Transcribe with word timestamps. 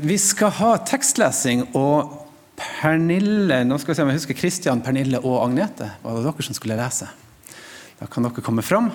Vi 0.00 0.14
skal 0.16 0.52
ha 0.56 0.68
tekstlesing, 0.88 1.66
og 1.76 2.14
Pernille 2.56 3.58
nå 3.68 3.76
skal 3.80 3.92
vi 3.92 3.96
se 3.98 4.04
om 4.04 4.08
jeg 4.08 4.20
husker 4.20 4.36
Kristian, 4.38 4.80
Pernille 4.84 5.18
og 5.20 5.42
Agnete 5.42 5.90
var 6.00 6.16
det 6.16 6.22
dere 6.24 6.44
som 6.46 6.56
skulle 6.56 6.78
lese. 6.78 7.08
Da 7.98 8.08
kan 8.08 8.24
dere 8.24 8.44
komme 8.44 8.64
fram. 8.64 8.88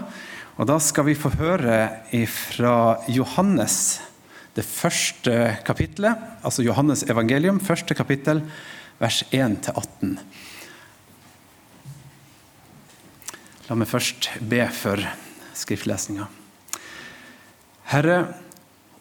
Og 0.58 0.66
da 0.66 0.80
skal 0.82 1.06
vi 1.06 1.18
få 1.20 1.30
høre 1.38 1.78
fra 2.32 2.78
Johannes, 3.12 4.00
det 4.58 4.66
første 4.66 5.58
kapittelet, 5.68 6.16
altså 6.42 6.66
Johannes 6.66 7.04
evangelium, 7.12 7.60
første 7.62 7.94
kapittel, 7.94 8.42
vers 8.98 9.22
1-18. 9.30 10.16
La 13.68 13.78
meg 13.78 13.92
først 13.92 14.32
be 14.42 14.64
for 14.74 15.06
skriftlesninga. 15.54 16.26
Herre, 17.94 18.24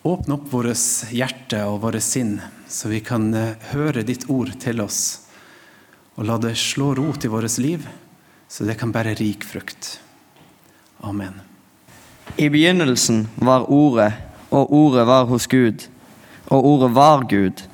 åpne 0.05 0.35
opp 0.35 0.51
vårt 0.53 1.13
hjerte 1.17 1.63
og 1.65 1.81
våre 1.81 2.01
sinn, 2.05 2.37
så 2.69 2.91
vi 2.93 3.01
kan 3.01 3.31
eh, 3.35 3.57
høre 3.73 4.05
ditt 4.05 4.27
ord 4.29 4.53
til 4.61 4.83
oss, 4.85 5.25
og 6.21 6.29
la 6.29 6.37
det 6.39 6.53
slå 6.61 6.93
rot 6.99 7.25
i 7.25 7.31
vårt 7.33 7.57
liv, 7.59 7.87
så 8.49 8.69
det 8.69 8.77
kan 8.81 8.93
bære 8.93 9.17
rik 9.17 9.47
frukt. 9.49 9.99
Amen. 11.01 11.41
I 12.37 12.51
begynnelsen 12.53 13.25
var 13.41 13.65
Ordet, 13.73 14.13
og 14.53 14.73
Ordet 14.77 15.09
var 15.09 15.25
hos 15.33 15.49
Gud, 15.49 15.89
og 16.53 16.69
Ordet 16.75 16.93
var 16.95 17.25
Gud. 17.31 17.65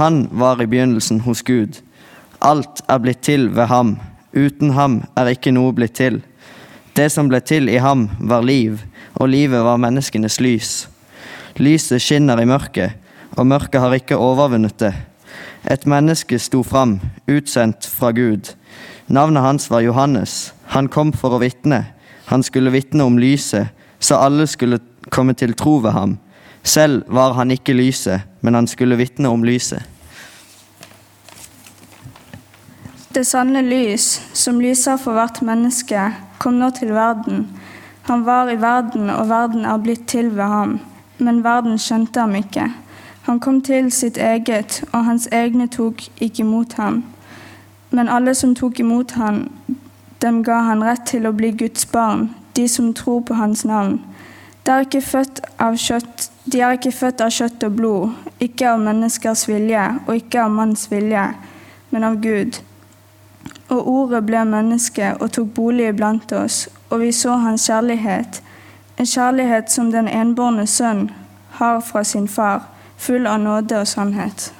Han 0.00 0.24
var 0.32 0.62
i 0.62 0.66
begynnelsen 0.66 1.20
hos 1.28 1.44
Gud. 1.44 1.82
Alt 2.40 2.80
er 2.88 3.00
blitt 3.04 3.24
til 3.28 3.50
ved 3.52 3.68
ham. 3.68 3.98
Uten 4.32 4.72
ham 4.72 5.02
er 5.16 5.34
ikke 5.36 5.52
noe 5.52 5.76
blitt 5.76 5.98
til. 6.00 6.22
Det 6.96 7.12
som 7.12 7.28
ble 7.28 7.40
til 7.44 7.68
i 7.68 7.80
ham, 7.80 8.08
var 8.20 8.44
liv, 8.44 8.80
og 9.20 9.28
livet 9.28 9.64
var 9.64 9.80
menneskenes 9.80 10.40
lys. 10.40 10.86
Lyset 11.58 12.02
skinner 12.02 12.38
i 12.38 12.46
mørket, 12.46 12.94
og 13.34 13.46
mørket 13.50 13.82
har 13.82 13.94
ikke 13.96 14.18
overvunnet 14.18 14.78
det. 14.78 14.92
Et 15.66 15.86
menneske 15.90 16.38
sto 16.38 16.62
fram, 16.62 17.00
utsendt 17.26 17.86
fra 17.90 18.12
Gud. 18.14 18.54
Navnet 19.08 19.42
hans 19.42 19.66
var 19.70 19.82
Johannes. 19.82 20.52
Han 20.74 20.88
kom 20.88 21.10
for 21.12 21.34
å 21.34 21.42
vitne. 21.42 21.82
Han 22.30 22.44
skulle 22.46 22.70
vitne 22.70 23.04
om 23.04 23.18
lyset, 23.18 23.74
så 23.98 24.20
alle 24.22 24.46
skulle 24.46 24.78
komme 25.10 25.34
til 25.34 25.54
tro 25.58 25.78
ved 25.82 25.96
ham. 25.96 26.18
Selv 26.62 27.08
var 27.08 27.34
han 27.34 27.50
ikke 27.50 27.74
lyset, 27.74 28.22
men 28.40 28.54
han 28.54 28.66
skulle 28.70 28.98
vitne 29.00 29.30
om 29.32 29.44
lyset. 29.44 29.82
Det 33.14 33.24
sanne 33.26 33.64
lys, 33.64 34.20
som 34.36 34.60
lyser 34.60 35.00
for 35.00 35.16
hvert 35.16 35.40
menneske, 35.42 36.10
kom 36.38 36.60
nå 36.60 36.68
til 36.76 36.92
verden. 36.94 37.48
Han 38.06 38.22
var 38.28 38.52
i 38.52 38.60
verden, 38.60 39.10
og 39.10 39.26
verden 39.32 39.64
er 39.66 39.80
blitt 39.82 40.06
til 40.12 40.28
ved 40.36 40.52
ham, 40.52 40.76
men 41.18 41.44
verden 41.44 41.78
skjønte 41.78 42.20
ham 42.20 42.34
ikke. 42.38 42.70
Han 43.28 43.40
kom 43.40 43.60
til 43.60 43.92
sitt 43.92 44.16
eget, 44.16 44.82
og 44.92 45.04
hans 45.04 45.28
egne 45.32 45.66
tok 45.68 46.00
ikke 46.20 46.42
imot 46.42 46.78
ham. 46.78 47.02
Men 47.90 48.08
alle 48.08 48.34
som 48.34 48.54
tok 48.54 48.80
imot 48.80 49.10
ham, 49.20 49.48
dem 50.22 50.42
ga 50.44 50.62
han 50.64 50.84
rett 50.84 51.06
til 51.10 51.28
å 51.28 51.34
bli 51.36 51.50
Guds 51.52 51.86
barn, 51.92 52.30
de 52.56 52.68
som 52.68 52.94
tror 52.94 53.20
på 53.28 53.34
hans 53.34 53.64
navn. 53.68 54.00
De 54.64 54.72
er 54.72 54.86
ikke 54.86 55.00
født 55.04 55.42
av 55.60 55.76
kjøtt, 55.80 56.30
de 56.44 56.60
er 56.60 56.78
ikke 56.78 56.92
født 56.92 57.20
av 57.24 57.30
kjøtt 57.32 57.68
og 57.68 57.76
blod, 57.76 58.16
ikke 58.40 58.72
av 58.72 58.82
menneskers 58.82 59.46
vilje 59.48 59.84
og 60.06 60.16
ikke 60.16 60.42
av 60.42 60.56
manns 60.56 60.88
vilje, 60.90 61.28
men 61.90 62.04
av 62.04 62.18
Gud. 62.24 62.58
Og 63.68 63.88
ordet 63.92 64.24
ble 64.26 64.42
menneske 64.48 65.14
og 65.20 65.32
tok 65.36 65.52
bolig 65.56 65.88
iblant 65.92 66.32
oss, 66.36 66.66
og 66.90 67.00
vi 67.04 67.12
så 67.12 67.36
hans 67.40 67.68
kjærlighet, 67.68 68.42
en 68.98 69.06
kjærlighet 69.06 69.70
som 69.70 69.92
den 69.92 70.08
enbårne 70.08 70.66
sønn 70.66 71.10
har 71.50 71.80
fra 71.80 72.04
sin 72.04 72.28
far, 72.28 72.66
full 72.96 73.26
av 73.26 73.40
nåde 73.40 73.80
og 73.80 73.86
sannhet. 73.86 74.52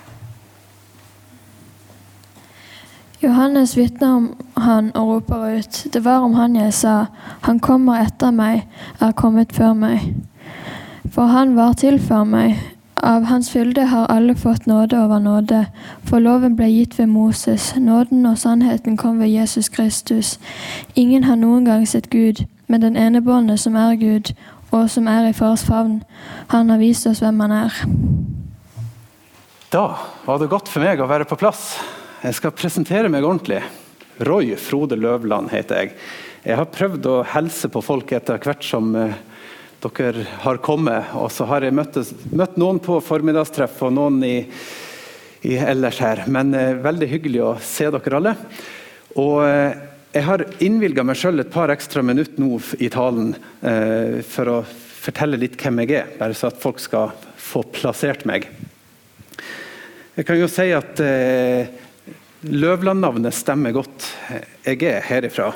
Johannes 3.22 3.76
vitner 3.76 4.14
om 4.14 4.26
han 4.56 4.92
og 4.96 5.08
roper 5.08 5.58
ut, 5.58 5.86
det 5.92 6.04
var 6.04 6.22
om 6.22 6.34
han 6.34 6.56
jeg 6.56 6.74
sa, 6.74 7.06
han 7.42 7.58
kommer 7.58 7.98
etter 8.04 8.30
meg, 8.30 8.62
er 9.00 9.12
kommet 9.12 9.52
før 9.52 9.72
meg. 9.74 10.14
For 11.10 11.26
han 11.26 11.56
var 11.56 11.72
til 11.72 11.98
for 11.98 12.24
meg, 12.24 12.54
av 13.02 13.24
hans 13.26 13.50
fylde 13.50 13.88
har 13.90 14.06
alle 14.06 14.34
fått 14.34 14.66
nåde 14.66 14.98
over 14.98 15.18
nåde, 15.18 15.64
for 16.04 16.22
loven 16.22 16.54
ble 16.56 16.70
gitt 16.70 16.98
ved 16.98 17.06
Moses, 17.06 17.74
nåden 17.76 18.26
og 18.26 18.38
sannheten 18.38 18.96
kom 18.96 19.18
ved 19.18 19.28
Jesus 19.34 19.68
Kristus. 19.68 20.38
Ingen 20.94 21.24
har 21.24 21.36
noen 21.36 21.64
gang 21.64 21.86
sett 21.88 22.10
Gud, 22.10 22.44
men 22.68 22.84
den 22.84 22.96
enebårne 23.00 23.56
som 23.60 23.76
er 23.80 23.96
Gud, 24.00 24.32
og 24.68 24.88
som 24.92 25.08
er 25.08 25.30
i 25.30 25.36
fars 25.36 25.64
favn, 25.64 26.02
han 26.52 26.68
har 26.68 26.80
vist 26.80 27.08
oss 27.08 27.22
hvem 27.24 27.40
han 27.46 27.54
er. 27.64 27.78
Da 29.72 29.84
var 30.24 30.40
det 30.40 30.50
godt 30.52 30.68
for 30.72 30.84
meg 30.84 31.00
å 31.00 31.08
være 31.08 31.28
på 31.28 31.38
plass. 31.40 31.74
Jeg 32.22 32.36
skal 32.36 32.54
presentere 32.56 33.10
meg 33.12 33.24
ordentlig. 33.24 33.62
Roy 34.24 34.54
Frode 34.60 34.96
Løvland 34.98 35.52
heter 35.52 35.82
jeg. 35.82 35.96
Jeg 36.44 36.56
har 36.58 36.70
prøvd 36.72 37.08
å 37.08 37.16
helse 37.34 37.68
på 37.72 37.82
folk 37.84 38.12
etter 38.16 38.40
hvert 38.42 38.64
som 38.66 38.90
uh, 38.96 39.12
dere 39.84 40.24
har 40.42 40.60
kommet. 40.64 41.12
Og 41.20 41.30
så 41.32 41.46
har 41.48 41.64
jeg 41.64 41.76
møtt, 41.76 42.00
møtt 42.32 42.56
noen 42.60 42.80
på 42.82 42.98
formiddagstreff 43.04 43.80
og 43.86 43.94
noen 43.94 44.18
i, 44.26 44.36
i 45.46 45.58
ellers 45.60 46.00
her. 46.02 46.24
Men 46.26 46.52
uh, 46.56 46.80
veldig 46.84 47.10
hyggelig 47.12 47.44
å 47.44 47.52
se 47.62 47.88
dere 47.94 48.20
alle. 48.20 48.34
Og 49.16 49.36
uh, 49.44 49.87
jeg 50.14 50.24
har 50.24 50.44
innvilga 50.64 51.04
meg 51.04 51.18
sjøl 51.20 51.42
et 51.42 51.52
par 51.52 51.72
ekstra 51.72 52.02
minutter 52.02 52.40
nå 52.40 52.56
i 52.80 52.88
talen 52.92 53.34
for 54.24 54.50
å 54.50 54.56
fortelle 54.98 55.36
litt 55.40 55.58
hvem 55.60 55.82
jeg 55.84 55.98
er, 55.98 56.08
bare 56.16 56.36
så 56.36 56.48
at 56.48 56.62
folk 56.62 56.80
skal 56.80 57.12
få 57.36 57.60
plassert 57.74 58.24
meg. 58.28 58.48
Jeg 60.16 60.26
kan 60.26 60.40
jo 60.40 60.48
si 60.50 60.70
at 60.74 61.02
Løvland-navnet 62.46 63.34
stemmer 63.34 63.74
godt. 63.74 64.04
Jeg 64.62 64.82
er 64.86 65.02
herifra. 65.02 65.50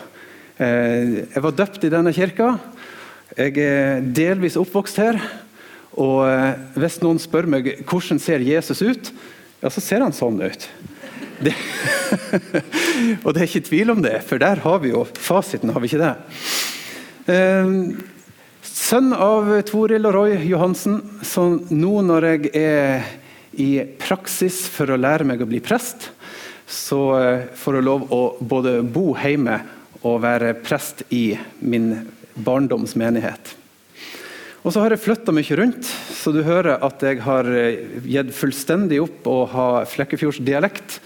Eh, 0.59 1.29
jeg 1.31 1.43
var 1.45 1.55
døpt 1.55 1.85
i 1.87 1.91
denne 1.93 2.13
kirka. 2.15 2.57
Jeg 3.39 3.55
er 3.63 4.03
delvis 4.03 4.59
oppvokst 4.59 4.99
her. 4.99 5.21
Og 5.95 6.25
eh, 6.27 6.59
hvis 6.83 6.99
noen 7.05 7.21
spør 7.23 7.47
meg 7.55 7.71
hvordan 7.87 8.19
ser 8.23 8.43
Jesus 8.43 8.83
ut, 8.83 9.13
ja, 9.63 9.71
så 9.71 9.83
ser 9.85 10.03
han 10.03 10.17
sånn 10.17 10.41
ut. 10.43 10.67
Det. 11.43 11.55
og 13.25 13.33
det 13.33 13.41
er 13.41 13.49
ikke 13.49 13.67
tvil 13.67 13.93
om 13.95 14.03
det, 14.05 14.19
for 14.27 14.43
der 14.43 14.63
har 14.63 14.83
vi 14.83 14.93
jo 14.93 15.05
fasiten, 15.19 15.73
har 15.75 15.83
vi 15.83 15.91
ikke 15.91 16.03
det? 16.03 16.15
Eh, 17.33 17.73
sønn 18.67 19.13
av 19.15 19.51
Toril 19.69 20.09
og 20.11 20.17
Roy 20.17 20.37
Johansen, 20.47 21.01
så 21.27 21.49
nå 21.71 21.95
når 22.07 22.29
jeg 22.31 22.53
er 22.59 23.11
i 23.53 23.71
praksis 24.01 24.65
for 24.73 24.93
å 24.93 25.01
lære 25.01 25.27
meg 25.29 25.43
å 25.43 25.49
bli 25.49 25.61
prest, 25.65 26.11
så 26.73 27.01
eh, 27.19 27.49
får 27.59 27.79
jeg 27.79 27.87
lov 27.89 28.07
å 28.15 28.23
både 28.41 28.79
bo 28.83 29.13
hjemme 29.19 29.59
og 30.03 30.23
være 30.25 30.55
prest 30.65 31.05
i 31.15 31.35
min 31.61 31.93
barndoms 32.35 32.97
menighet. 32.99 33.57
Og 34.63 34.71
så 34.71 34.79
har 34.79 34.95
jeg 34.95 35.03
flytta 35.03 35.35
mye 35.35 35.57
rundt, 35.59 35.89
så 36.15 36.31
du 36.31 36.45
hører 36.47 36.85
at 36.87 37.03
jeg 37.03 37.19
har 37.25 37.49
eh, 37.51 37.97
gitt 38.07 38.31
fullstendig 38.37 39.01
opp 39.03 39.27
å 39.27 39.41
ha 39.51 39.69
flekkefjordsdialekt. 39.91 41.01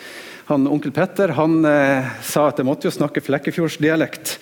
Han, 0.50 0.68
onkel 0.70 0.92
Petter 0.94 1.32
han 1.34 1.64
eh, 1.66 2.10
sa 2.22 2.44
at 2.50 2.60
jeg 2.60 2.68
måtte 2.68 2.86
jo 2.86 2.92
snakke 2.94 3.22
flekkefjordsdialekt. 3.24 4.34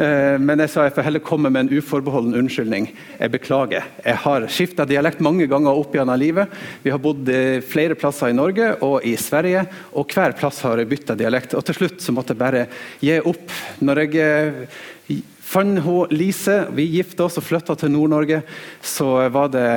Eh, 0.00 0.38
men 0.40 0.62
jeg 0.62 0.70
sa 0.72 0.86
jeg 0.86 0.94
får 0.96 1.08
heller 1.08 1.24
komme 1.26 1.50
med 1.52 1.66
en 1.66 1.82
uforbeholden 1.82 2.38
unnskyldning. 2.38 2.86
Jeg 3.18 3.34
beklager. 3.34 3.90
Jeg 4.06 4.22
har 4.22 4.46
skifta 4.46 4.86
dialekt 4.88 5.20
mange 5.26 5.50
ganger 5.50 5.82
opp 5.82 5.98
gjennom 5.98 6.22
livet. 6.22 6.54
Vi 6.86 6.94
har 6.94 7.02
bodd 7.02 7.28
eh, 7.34 7.58
flere 7.66 7.98
plasser 7.98 8.30
i 8.30 8.38
Norge 8.38 8.70
og 8.86 9.02
i 9.04 9.12
Sverige, 9.20 9.66
og 9.98 10.14
hver 10.14 10.38
plass 10.38 10.62
har 10.64 10.80
jeg 10.80 10.92
bytta 10.94 11.18
dialekt. 11.18 11.58
Og 11.58 11.66
til 11.66 11.82
slutt 11.82 12.00
så 12.00 12.14
måtte 12.16 12.32
jeg 12.32 12.44
bare 12.46 12.64
gi 13.02 13.18
opp. 13.20 13.52
Når 13.84 14.04
jeg 14.06 14.22
eh, 14.22 14.82
fant 15.52 15.82
hun 15.84 16.12
Lise, 16.14 16.62
vi 16.72 16.88
gifta 16.96 17.26
oss 17.26 17.36
og 17.40 17.46
flytta 17.46 17.76
til 17.78 17.92
Nord-Norge, 17.92 18.42
så 18.80 19.28
var 19.32 19.52
det 19.52 19.68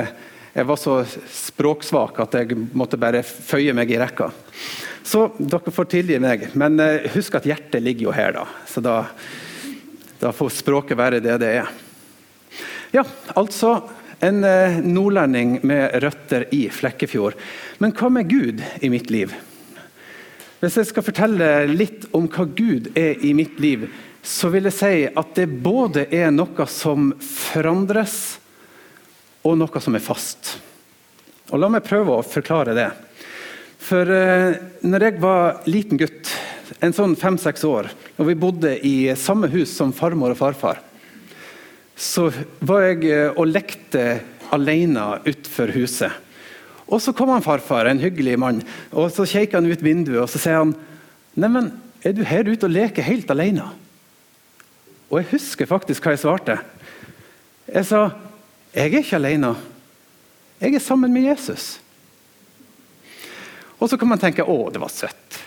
jeg 0.56 0.64
var 0.64 0.78
så 0.80 1.00
språksvak 1.04 2.22
at 2.24 2.34
jeg 2.38 2.56
måtte 2.72 2.96
bare 2.96 3.20
føye 3.20 3.74
meg 3.76 3.90
i 3.92 3.98
rekka. 4.00 4.30
Så 5.04 5.26
dere 5.36 5.72
får 5.74 5.90
tilgi 5.92 6.16
meg, 6.22 6.46
men 6.56 6.80
husk 7.12 7.36
at 7.36 7.44
hjertet 7.44 7.84
ligger 7.84 8.08
jo 8.08 8.14
her, 8.16 8.32
da. 8.38 8.46
Så 8.64 8.80
da 8.80 9.02
da 10.20 10.32
får 10.32 10.54
språket 10.62 10.96
være 10.98 11.20
det 11.20 11.36
det 11.42 11.52
er. 11.60 11.68
Ja, 12.94 13.04
altså 13.36 13.80
en 14.24 14.44
eh, 14.48 14.78
nordlending 14.80 15.58
med 15.66 15.98
røtter 16.02 16.46
i 16.56 16.66
Flekkefjord. 16.72 17.36
Men 17.82 17.92
hva 17.96 18.08
med 18.12 18.30
Gud 18.30 18.62
i 18.80 18.90
mitt 18.92 19.10
liv? 19.12 19.34
Hvis 20.62 20.78
jeg 20.80 20.88
skal 20.88 21.04
fortelle 21.04 21.50
litt 21.68 22.06
om 22.16 22.30
hva 22.32 22.46
Gud 22.48 22.88
er 22.96 23.20
i 23.20 23.34
mitt 23.36 23.60
liv, 23.60 23.90
så 24.26 24.50
vil 24.50 24.66
jeg 24.66 24.74
si 24.74 24.94
at 25.06 25.36
det 25.38 25.46
både 25.62 26.08
er 26.10 26.32
noe 26.34 26.66
som 26.70 27.12
forandres, 27.22 28.40
og 29.46 29.54
noe 29.60 29.82
som 29.82 29.94
er 29.94 30.02
fast. 30.02 30.56
Og 31.54 31.62
La 31.62 31.70
meg 31.70 31.86
prøve 31.86 32.16
å 32.16 32.26
forklare 32.26 32.74
det. 32.74 32.88
For 33.86 34.10
eh, 34.10 34.56
når 34.82 35.06
jeg 35.06 35.22
var 35.22 35.60
liten 35.70 36.00
gutt, 36.00 36.32
en 36.82 36.94
sånn 36.96 37.14
fem-seks 37.14 37.62
år, 37.68 37.86
og 38.18 38.26
vi 38.26 38.34
bodde 38.34 38.74
i 38.82 38.96
samme 39.14 39.46
hus 39.52 39.70
som 39.78 39.94
farmor 39.94 40.34
og 40.34 40.40
farfar, 40.40 40.82
så 41.94 42.26
var 42.66 42.88
jeg 42.88 43.06
eh, 43.12 43.30
og 43.30 43.46
lekte 43.52 44.08
alene 44.50 45.06
utenfor 45.22 45.70
huset. 45.78 46.10
Og 46.90 46.98
så 47.02 47.14
kom 47.14 47.30
han 47.30 47.46
farfar, 47.46 47.86
en 47.86 48.02
hyggelig 48.02 48.34
mann, 48.42 48.62
og 48.90 49.12
så 49.14 49.26
kjekker 49.26 49.60
han 49.60 49.70
ut 49.70 49.86
vinduet 49.86 50.24
og 50.24 50.30
så 50.30 50.42
sier 50.42 50.64
han, 50.64 50.74
Neimen, 51.38 51.70
er 52.02 52.14
du 52.16 52.22
her 52.26 52.48
ute 52.48 52.66
og 52.66 52.74
leker 52.74 53.06
helt 53.06 53.30
alene? 53.30 53.70
Og 55.10 55.20
jeg 55.20 55.30
husker 55.36 55.68
faktisk 55.70 56.04
hva 56.04 56.14
jeg 56.14 56.22
svarte. 56.24 56.58
Jeg 57.66 57.86
sa 57.88 58.06
jeg 58.76 58.92
er 58.92 59.00
ikke 59.00 59.16
alene. 59.16 59.54
Jeg 60.60 60.76
er 60.76 60.82
sammen 60.84 61.12
med 61.14 61.24
Jesus. 61.30 61.78
Og 63.80 63.88
så 63.88 63.96
kan 63.96 64.10
man 64.10 64.20
tenke 64.20 64.44
å, 64.44 64.56
det 64.72 64.80
var 64.82 64.92
søtt. 64.92 65.38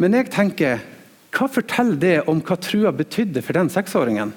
Men 0.00 0.16
jeg 0.16 0.30
tenker, 0.32 0.80
hva 1.32 1.48
forteller 1.52 1.98
det 2.00 2.16
om 2.28 2.40
hva 2.44 2.56
trua 2.60 2.92
betydde 2.96 3.42
for 3.44 3.56
den 3.56 3.68
seksåringen? 3.72 4.32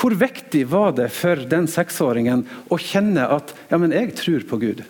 Hvor 0.00 0.16
viktig 0.16 0.64
var 0.72 0.94
det 0.96 1.10
for 1.12 1.44
den 1.48 1.68
seksåringen 1.68 2.46
å 2.72 2.80
kjenne 2.80 3.26
at 3.36 3.52
ja, 3.68 3.76
men 3.76 3.92
jeg 3.92 4.14
tror 4.16 4.46
på 4.48 4.60
Gud? 4.62 4.80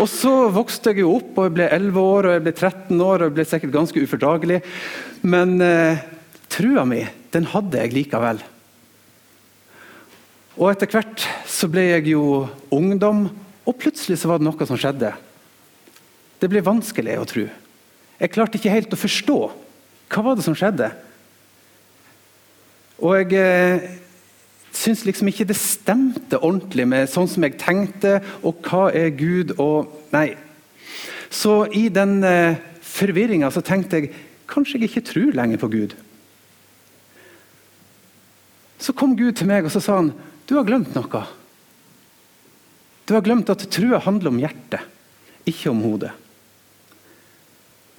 Og 0.00 0.08
Så 0.08 0.32
vokste 0.52 0.92
jeg 0.92 1.02
jo 1.02 1.16
opp, 1.16 1.32
og 1.38 1.48
jeg 1.48 1.56
ble 1.56 1.68
11 1.72 2.00
år 2.00 2.28
og 2.28 2.34
jeg 2.36 2.44
ble 2.44 2.52
13 2.52 3.00
år 3.00 3.14
og 3.22 3.26
jeg 3.26 3.36
ble 3.38 3.46
sikkert 3.48 3.74
ganske 3.74 4.04
ufordragelig. 4.04 4.60
Men 5.20 5.60
eh, 5.60 6.00
trua 6.52 6.86
mi, 6.88 7.02
den 7.34 7.48
hadde 7.52 7.82
jeg 7.82 7.94
likevel. 7.94 8.40
Og 10.60 10.70
Etter 10.72 10.90
hvert 10.92 11.24
så 11.48 11.68
ble 11.72 11.86
jeg 11.86 12.10
jo 12.12 12.46
ungdom, 12.74 13.28
og 13.64 13.78
plutselig 13.80 14.18
så 14.20 14.30
var 14.30 14.40
det 14.40 14.48
noe 14.48 14.68
som 14.68 14.78
skjedde. 14.80 15.12
Det 16.40 16.48
ble 16.48 16.64
vanskelig 16.64 17.18
å 17.20 17.28
tro. 17.28 17.46
Jeg 18.20 18.32
klarte 18.34 18.58
ikke 18.58 18.72
helt 18.72 18.92
å 18.92 19.00
forstå. 19.00 19.38
Hva 20.10 20.24
var 20.24 20.36
det 20.36 20.44
som 20.44 20.56
skjedde? 20.58 20.90
Og 23.00 23.16
jeg 23.16 23.36
eh, 23.40 23.90
syns 24.76 25.04
liksom 25.06 25.30
ikke 25.30 25.46
det 25.48 25.56
stemte 25.56 26.40
ordentlig 26.40 26.86
med 26.88 27.08
sånn 27.12 27.28
som 27.30 27.44
jeg 27.46 27.60
tenkte, 27.60 28.18
og 28.44 28.60
hva 28.66 28.88
er 28.96 29.12
Gud 29.16 29.56
og 29.58 29.96
Nei. 30.12 30.34
Så 31.30 31.62
i 31.76 31.86
den 31.92 32.18
eh, 32.26 32.58
forvirringa 32.82 33.52
så 33.54 33.62
tenkte 33.64 34.00
jeg 34.00 34.12
kanskje 34.50 34.80
jeg 34.80 34.90
ikke 34.90 35.06
tror 35.08 35.36
lenger 35.36 35.60
på 35.62 35.70
Gud. 35.72 35.94
Så 38.80 38.94
kom 38.96 39.14
Gud 39.16 39.36
til 39.38 39.48
meg 39.50 39.66
og 39.66 39.74
så 39.74 39.82
sa 39.84 39.98
han, 40.00 40.14
du 40.48 40.56
har 40.56 40.66
glemt 40.66 40.96
noe. 40.96 41.22
Du 43.06 43.14
har 43.16 43.24
glemt 43.26 43.50
at 43.52 43.66
trua 43.72 44.00
handler 44.02 44.32
om 44.32 44.40
hjertet, 44.40 44.82
ikke 45.48 45.70
om 45.72 45.82
hodet. 45.84 46.12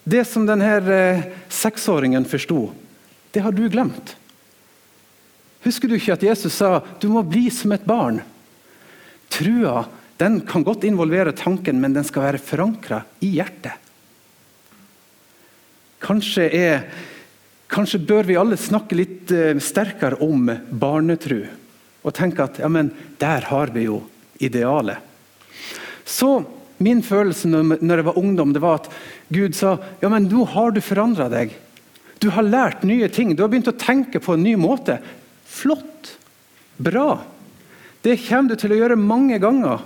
Det 0.04 0.24
som 0.26 0.48
denne 0.48 0.70
eh, 0.90 1.26
seksåringen 1.52 2.26
forsto, 2.26 2.72
det 3.32 3.44
har 3.46 3.54
du 3.56 3.68
glemt. 3.70 4.16
Husker 5.62 5.88
du 5.88 5.96
ikke 5.98 6.16
at 6.16 6.24
Jesus 6.26 6.58
sa 6.58 6.80
du 7.00 7.08
må 7.14 7.22
bli 7.28 7.46
som 7.54 7.72
et 7.76 7.86
barn? 7.86 8.22
Trua 9.32 9.86
den 10.22 10.42
kan 10.46 10.66
godt 10.66 10.84
involvere 10.86 11.34
tanken, 11.34 11.80
men 11.82 11.96
den 11.96 12.06
skal 12.06 12.28
være 12.28 12.42
forankra 12.42 13.02
i 13.26 13.32
hjertet. 13.40 13.74
Kanskje, 16.02 16.48
er, 16.50 16.86
kanskje, 17.72 18.02
bør 18.10 18.30
vi 18.30 18.40
alle 18.40 18.58
snakke 18.60 18.98
litt 18.98 19.34
eh, 19.36 19.58
sterkere 19.62 20.22
om 20.26 20.50
barnetru. 20.70 21.44
Og 22.02 22.16
tenke 22.18 22.48
at 22.48 22.58
ja, 22.62 22.70
men 22.72 22.90
der 23.22 23.46
har 23.52 23.74
vi 23.76 23.86
jo 23.86 24.02
idealet. 24.42 24.98
Så 26.06 26.42
Min 26.82 27.04
følelse 27.06 27.50
når 27.50 28.00
jeg 28.00 28.06
var 28.08 28.18
ungdom, 28.18 28.54
det 28.54 28.62
var 28.62 28.80
at 28.80 28.88
Gud 29.30 29.54
sa 29.54 29.76
ja, 30.02 30.10
men 30.10 30.26
nå 30.32 30.48
har 30.50 30.74
du 30.74 30.82
forandra 30.82 31.28
deg. 31.30 31.54
Du 32.22 32.30
har 32.34 32.46
lært 32.46 32.86
nye 32.86 33.10
ting. 33.10 33.36
Du 33.36 33.44
har 33.44 33.52
begynt 33.52 33.70
å 33.70 33.78
tenke 33.78 34.22
på 34.22 34.34
en 34.34 34.44
ny 34.46 34.56
måte. 34.60 34.98
Flott. 35.46 36.16
Bra. 36.82 37.22
Det 38.02 38.18
kommer 38.26 38.54
du 38.54 38.62
til 38.62 38.74
å 38.74 38.80
gjøre 38.80 38.98
mange 38.98 39.38
ganger. 39.42 39.84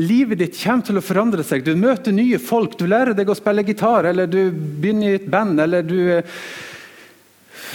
Livet 0.00 0.40
ditt 0.40 0.56
kommer 0.56 0.86
til 0.86 0.98
å 0.98 1.04
forandre 1.04 1.44
seg. 1.44 1.64
Du 1.66 1.74
møter 1.76 2.14
nye 2.16 2.38
folk. 2.40 2.78
Du 2.80 2.86
lærer 2.88 3.16
deg 3.16 3.28
å 3.28 3.36
spille 3.36 3.64
gitar, 3.66 4.08
eller 4.08 4.30
du 4.30 4.48
begynner 4.52 5.10
i 5.10 5.18
et 5.18 5.28
band, 5.28 5.60
eller 5.60 5.84
du 5.84 5.98
eh, 6.16 6.38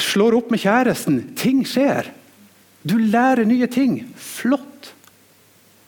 slår 0.02 0.40
opp 0.40 0.50
med 0.54 0.64
kjæresten. 0.64 1.20
Ting 1.38 1.62
skjer. 1.68 2.10
Du 2.82 2.98
lærer 2.98 3.46
nye 3.46 3.70
ting. 3.70 4.00
Flott. 4.18 4.94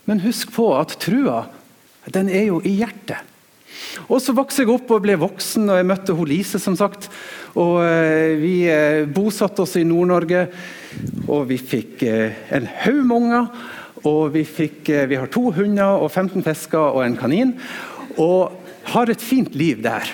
Men 0.10 0.22
husk 0.22 0.54
på 0.54 0.70
at 0.78 1.00
trua 1.02 1.48
den 2.10 2.30
er 2.34 2.48
jo 2.50 2.62
i 2.66 2.78
hjertet. 2.80 3.26
Og 4.10 4.22
Så 4.22 4.34
vokste 4.34 4.64
jeg 4.64 4.72
opp 4.74 4.90
og 4.94 5.04
ble 5.04 5.18
voksen, 5.20 5.68
og 5.70 5.78
jeg 5.78 5.88
møtte 5.88 6.16
hun 6.18 6.30
Lise. 6.30 6.62
som 6.62 6.78
sagt. 6.78 7.10
Og 7.58 7.82
eh, 7.86 8.38
Vi 8.38 8.54
eh, 8.70 9.10
bosatte 9.10 9.66
oss 9.66 9.76
i 9.82 9.86
Nord-Norge, 9.86 10.46
og 11.28 11.48
vi 11.50 11.58
fikk 11.58 12.06
en 12.06 12.70
haug 12.86 13.04
med 13.06 13.18
unger. 13.18 13.52
Og 14.08 14.32
vi, 14.34 14.46
fikk, 14.48 14.88
vi 15.10 15.18
har 15.20 15.32
to 15.32 15.50
hunder 15.56 16.00
og 16.00 16.12
15 16.12 16.44
fisker 16.46 16.96
og 16.96 17.04
en 17.04 17.18
kanin. 17.20 17.56
Og 18.18 18.56
har 18.94 19.12
et 19.12 19.22
fint 19.22 19.56
liv 19.58 19.82
der. 19.84 20.08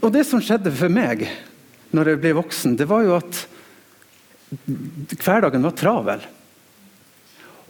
Og 0.00 0.12
Det 0.12 0.24
som 0.26 0.40
skjedde 0.42 0.72
for 0.74 0.92
meg 0.92 1.26
når 1.92 2.08
jeg 2.08 2.22
ble 2.22 2.36
voksen, 2.38 2.76
det 2.80 2.88
var 2.88 3.04
jo 3.04 3.18
at 3.18 3.42
hverdagen 5.20 5.64
var 5.64 5.76
travel. 5.76 6.24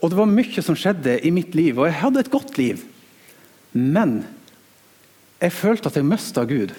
Og 0.02 0.10
det 0.10 0.18
var 0.18 0.30
mye 0.30 0.62
som 0.62 0.78
skjedde 0.78 1.18
i 1.26 1.30
mitt 1.34 1.54
liv, 1.54 1.78
og 1.78 1.88
jeg 1.88 2.00
hadde 2.00 2.22
et 2.22 2.30
godt 2.30 2.56
liv. 2.58 2.82
Men 3.74 4.22
jeg 5.42 5.54
følte 5.54 5.90
at 5.90 5.98
jeg 5.98 6.06
mista 6.06 6.44
Gud. 6.46 6.74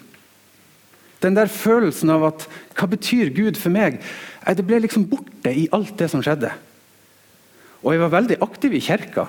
Den 1.24 1.36
der 1.36 1.52
følelsen 1.52 2.12
av 2.12 2.25
at 2.28 2.46
hva 2.75 2.88
betyr 2.92 3.31
Gud 3.36 3.60
for 3.60 3.72
meg? 3.72 4.02
Det 4.44 4.66
ble 4.68 4.81
liksom 4.84 5.08
borte 5.08 5.52
i 5.56 5.70
alt 5.75 5.96
det 6.00 6.10
som 6.12 6.24
skjedde. 6.24 6.52
Og 7.83 7.91
jeg 7.91 8.01
var 8.03 8.13
veldig 8.15 8.39
aktiv 8.44 8.75
i 8.77 8.83
kirka. 8.83 9.27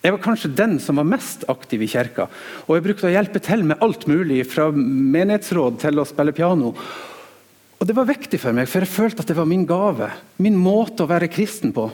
Jeg 0.00 0.14
var 0.14 0.22
kanskje 0.24 0.52
den 0.56 0.78
som 0.80 0.96
var 0.96 1.08
mest 1.08 1.44
aktiv 1.52 1.82
i 1.84 1.88
kirka. 1.90 2.28
Og 2.68 2.76
jeg 2.76 2.84
brukte 2.86 3.08
å 3.08 3.12
hjelpe 3.12 3.40
til 3.44 3.64
med 3.68 3.80
alt 3.84 4.06
mulig, 4.08 4.42
fra 4.48 4.70
menighetsråd 4.72 5.80
til 5.82 6.00
å 6.00 6.06
spille 6.08 6.36
piano. 6.36 6.72
Og 7.80 7.88
Det 7.88 7.96
var 7.96 8.08
viktig 8.08 8.40
for 8.40 8.56
meg, 8.56 8.68
for 8.68 8.84
jeg 8.84 8.92
følte 8.92 9.24
at 9.24 9.28
det 9.28 9.36
var 9.36 9.48
min 9.48 9.66
gave. 9.68 10.10
Min 10.36 10.56
måte 10.60 11.04
å 11.04 11.10
være 11.10 11.32
kristen 11.32 11.72
på. 11.72 11.88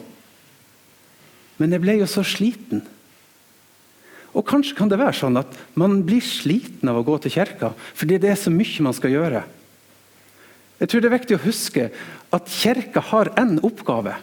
Men 1.58 1.72
jeg 1.72 1.82
ble 1.82 1.98
jo 2.00 2.08
så 2.10 2.22
sliten. 2.26 2.82
Og 4.36 4.44
Kanskje 4.46 4.76
kan 4.76 4.90
det 4.90 4.98
være 5.00 5.16
sånn 5.16 5.38
at 5.40 5.54
man 5.78 6.02
blir 6.06 6.22
sliten 6.22 6.90
av 6.90 6.98
å 7.00 7.06
gå 7.06 7.16
til 7.24 7.32
kirka 7.38 7.72
fordi 7.96 8.18
det 8.20 8.34
er 8.34 8.38
så 8.38 8.52
mye 8.52 8.84
man 8.84 8.94
skal 8.94 9.14
gjøre. 9.14 9.42
Jeg 10.76 10.90
tror 10.90 11.00
det 11.00 11.08
er 11.08 11.16
viktig 11.16 11.38
å 11.38 11.44
huske 11.46 11.86
at 12.36 12.50
kirka 12.52 13.00
har 13.00 13.30
én 13.40 13.56
oppgave. 13.64 14.18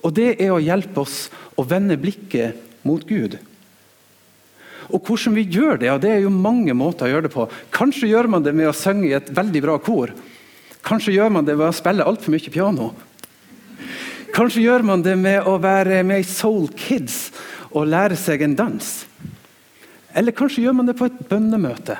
Og 0.00 0.14
det 0.16 0.34
er 0.40 0.52
å 0.54 0.62
hjelpe 0.62 1.02
oss 1.02 1.28
å 1.58 1.64
vende 1.66 1.98
blikket 2.00 2.84
mot 2.86 3.04
Gud. 3.04 3.36
Og 4.90 5.06
Hvordan 5.06 5.36
vi 5.36 5.46
gjør 5.46 5.78
det, 5.78 5.86
ja, 5.90 5.98
det 6.00 6.10
er 6.14 6.24
jo 6.24 6.32
mange 6.34 6.74
måter 6.74 7.06
å 7.06 7.12
gjøre 7.12 7.28
det 7.28 7.34
på. 7.34 7.46
Kanskje 7.74 8.10
gjør 8.10 8.30
man 8.32 8.42
det 8.42 8.54
med 8.56 8.70
å 8.70 8.76
synge 8.76 9.10
i 9.10 9.14
et 9.18 9.30
veldig 9.36 9.62
bra 9.62 9.76
kor. 9.82 10.14
Kanskje 10.86 11.14
gjør 11.14 11.30
man 11.36 11.46
det 11.46 11.54
ved 11.58 11.68
å 11.68 11.76
spille 11.76 12.06
altfor 12.06 12.34
mye 12.34 12.52
piano. 12.52 12.88
Kanskje 14.34 14.64
gjør 14.64 14.86
man 14.86 15.04
det 15.04 15.16
med 15.18 15.46
å 15.46 15.58
være 15.62 16.02
med 16.06 16.22
i 16.22 16.26
Soul 16.26 16.70
Kids 16.78 17.28
og 17.70 17.90
lære 17.90 18.18
seg 18.18 18.42
en 18.46 18.56
dans. 18.58 18.90
Eller 20.16 20.34
kanskje 20.34 20.64
gjør 20.64 20.76
man 20.80 20.90
det 20.90 20.96
på 20.98 21.06
et 21.06 21.22
bønnemøte. 21.30 21.98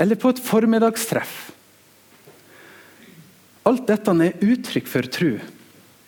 Eller 0.00 0.18
på 0.20 0.32
et 0.32 0.40
formiddagstreff. 0.42 1.52
Alt 3.68 3.86
dette 3.88 4.14
er 4.24 4.40
uttrykk 4.42 4.88
for 4.90 5.08
tro, 5.12 5.36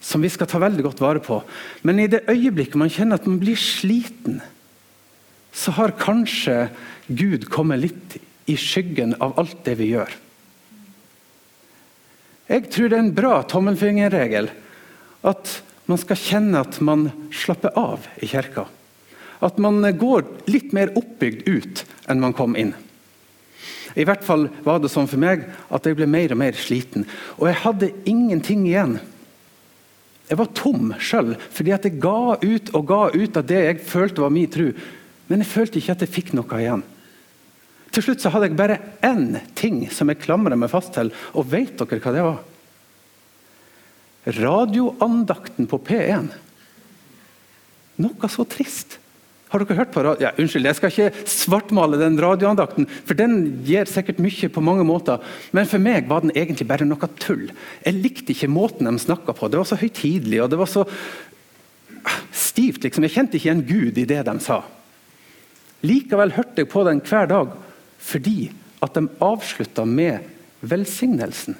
som 0.05 0.21
vi 0.21 0.31
skal 0.33 0.49
ta 0.51 0.61
veldig 0.61 0.85
godt 0.85 1.01
vare 1.01 1.23
på. 1.25 1.39
Men 1.83 2.03
i 2.03 2.11
det 2.13 2.27
øyeblikket 2.29 2.77
man 2.81 2.93
kjenner 2.93 3.21
at 3.21 3.29
man 3.29 3.41
blir 3.41 3.57
sliten, 3.57 4.43
så 5.55 5.73
har 5.79 5.97
kanskje 5.97 6.69
Gud 7.07 7.49
kommet 7.53 7.81
litt 7.87 8.17
i 8.51 8.57
skyggen 8.61 9.15
av 9.23 9.39
alt 9.41 9.63
det 9.65 9.79
vi 9.81 9.93
gjør. 9.95 10.13
Jeg 12.51 12.69
tror 12.69 12.91
det 12.91 12.99
er 12.99 13.05
en 13.07 13.17
bra 13.17 13.37
tommelfingerregel 13.49 14.51
at 15.25 15.53
man 15.89 16.01
skal 16.01 16.21
kjenne 16.21 16.61
at 16.61 16.81
man 16.85 17.07
slapper 17.33 17.73
av 17.81 18.05
i 18.21 18.29
kirka. 18.29 18.67
At 19.45 19.57
man 19.61 19.81
går 19.81 20.27
litt 20.53 20.75
mer 20.77 20.93
oppbygd 20.99 21.49
ut 21.49 21.85
enn 22.09 22.21
man 22.21 22.37
kom 22.37 22.57
inn. 22.61 22.75
I 23.95 24.05
hvert 24.05 24.25
fall 24.27 24.49
var 24.67 24.81
det 24.83 24.91
sånn 24.93 25.09
for 25.09 25.23
meg 25.23 25.47
at 25.73 25.87
jeg 25.87 25.97
ble 25.97 26.09
mer 26.11 26.35
og 26.35 26.41
mer 26.41 26.57
sliten. 26.59 27.07
Og 27.39 27.49
jeg 27.49 27.61
hadde 27.63 27.93
ingenting 28.11 28.65
igjen. 28.67 28.99
Jeg 30.29 30.41
var 30.41 30.53
tom 30.57 30.95
sjøl, 30.97 31.35
fordi 31.53 31.75
jeg 31.75 31.99
ga 32.01 32.37
ut 32.41 32.71
og 32.73 32.87
ga 32.89 33.03
ut 33.13 33.37
av 33.37 33.47
det 33.49 33.61
jeg 33.61 33.83
følte 33.85 34.25
var 34.25 34.33
min 34.33 34.51
tro. 34.51 34.71
Men 35.29 35.43
jeg 35.43 35.51
følte 35.51 35.81
ikke 35.81 35.97
at 35.97 36.05
jeg 36.05 36.15
fikk 36.15 36.33
noe 36.37 36.61
igjen. 36.61 36.85
Til 37.95 38.03
slutt 38.03 38.25
så 38.25 38.33
hadde 38.35 38.49
jeg 38.49 38.59
bare 38.59 38.81
én 39.07 39.37
ting 39.55 39.85
som 39.93 40.11
jeg 40.11 40.23
klamra 40.25 40.57
meg 40.59 40.73
fast 40.73 40.95
til, 40.97 41.13
og 41.37 41.47
vet 41.53 41.77
dere 41.79 42.01
hva 42.03 42.15
det 42.15 42.25
var? 42.27 42.41
Radioandakten 44.35 45.69
på 45.71 45.79
P1. 45.85 46.33
Noe 48.03 48.31
så 48.33 48.47
trist. 48.49 48.99
Har 49.55 49.63
dere 49.63 49.77
hørt 49.79 49.93
på 49.95 50.03
radio? 50.03 50.27
Ja, 50.27 50.33
unnskyld, 50.35 50.67
jeg 50.67 50.75
skal 50.75 50.91
ikke 50.91 51.27
svartmale 51.31 51.99
den 52.01 52.17
radioandakten, 52.19 52.89
for 53.07 53.15
den 53.15 53.37
gir 53.63 53.87
sikkert 53.87 54.19
mye 54.19 54.49
på 54.51 54.63
mange 54.67 54.83
måter. 54.83 55.23
Men 55.55 55.69
for 55.71 55.79
meg 55.79 56.09
var 56.11 56.25
den 56.25 56.33
egentlig 56.35 56.67
bare 56.67 56.89
noe 56.89 57.09
tull. 57.23 57.45
Jeg 57.85 58.01
likte 58.01 58.35
ikke 58.35 58.51
måten 58.51 58.91
de 58.91 58.99
snakka 58.99 59.31
på. 59.39 59.47
Det 59.47 59.61
var 59.61 59.69
så 59.71 59.79
høytidelig 59.79 60.41
og 60.43 60.51
det 60.51 60.59
var 60.59 60.73
så 60.73 60.83
stivt. 62.35 62.83
liksom. 62.83 63.07
Jeg 63.07 63.15
kjente 63.15 63.39
ikke 63.39 63.47
igjen 63.53 63.63
Gud 63.69 64.03
i 64.03 64.09
det 64.11 64.25
de 64.27 64.35
sa. 64.43 64.59
Likevel 65.87 66.35
hørte 66.35 66.65
jeg 66.65 66.73
på 66.75 66.83
den 66.91 67.05
hver 67.07 67.31
dag 67.31 67.55
fordi 68.05 68.51
at 68.83 68.99
de 68.99 69.07
avslutta 69.23 69.87
med 69.87 70.27
velsignelsen. 70.67 71.55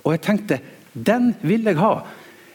Og 0.00 0.16
jeg 0.16 0.24
tenkte 0.24 0.62
den 0.96 1.34
vil 1.44 1.68
jeg 1.68 1.76
ha. 1.76 1.98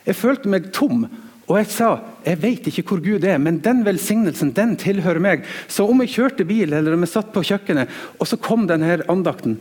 Jeg 0.02 0.18
følte 0.18 0.50
meg 0.50 0.72
tom. 0.74 1.06
Og 1.50 1.56
jeg 1.58 1.70
sa 1.74 1.90
jeg 2.22 2.38
vet 2.42 2.68
ikke 2.70 2.84
hvor 2.86 3.00
Gud 3.02 3.24
er, 3.26 3.40
men 3.42 3.58
den 3.64 3.82
velsignelsen 3.86 4.52
den 4.54 4.76
tilhører 4.78 5.22
meg. 5.22 5.46
Så 5.72 5.86
om 5.88 6.02
jeg 6.04 6.12
kjørte 6.14 6.46
bil 6.46 6.76
eller 6.76 6.94
om 6.94 7.02
jeg 7.02 7.12
satt 7.14 7.32
på 7.34 7.42
kjøkkenet, 7.48 7.90
og 8.20 8.28
så 8.28 8.38
kom 8.38 8.68
denne 8.70 9.00
andakten, 9.10 9.56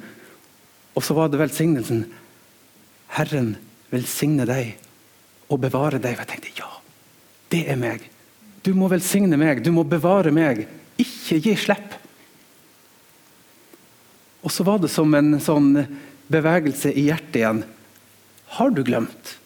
og 0.94 1.06
så 1.06 1.16
var 1.18 1.32
det 1.32 1.40
velsignelsen 1.42 2.04
Herren 3.16 3.56
velsigne 3.90 4.46
deg 4.46 4.76
og 5.50 5.62
bevare 5.64 5.98
deg. 6.02 6.18
Og 6.20 6.22
jeg 6.26 6.30
tenkte 6.34 6.54
ja, 6.60 6.70
det 7.50 7.64
er 7.72 7.80
meg. 7.80 8.06
Du 8.62 8.74
må 8.78 8.90
velsigne 8.92 9.40
meg, 9.40 9.64
du 9.66 9.72
må 9.74 9.86
bevare 9.88 10.34
meg. 10.36 10.66
Ikke 11.00 11.40
gi 11.42 11.56
slipp. 11.58 11.96
Og 14.44 14.54
så 14.54 14.66
var 14.68 14.84
det 14.84 14.92
som 14.94 15.14
en 15.16 15.40
sånn 15.42 15.72
bevegelse 16.30 16.92
i 16.94 17.08
hjertet 17.08 17.40
igjen. 17.42 17.64
Har 18.60 18.76
du 18.76 18.84
glemt? 18.86 19.38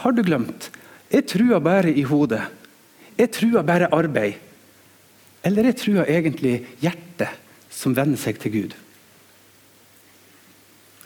Har 0.00 0.14
du 0.16 0.22
glemt? 0.24 0.70
Er 1.12 1.26
trua 1.28 1.60
bare 1.60 1.92
i 1.92 2.04
hodet? 2.08 2.42
Er 3.20 3.28
trua 3.28 3.62
bare 3.66 3.90
arbeid? 3.92 4.38
Eller 5.44 5.68
er 5.68 5.76
trua 5.76 6.06
egentlig 6.08 6.62
hjertet 6.80 7.36
som 7.72 7.94
venner 7.96 8.20
seg 8.20 8.38
til 8.40 8.54
Gud? 8.54 8.74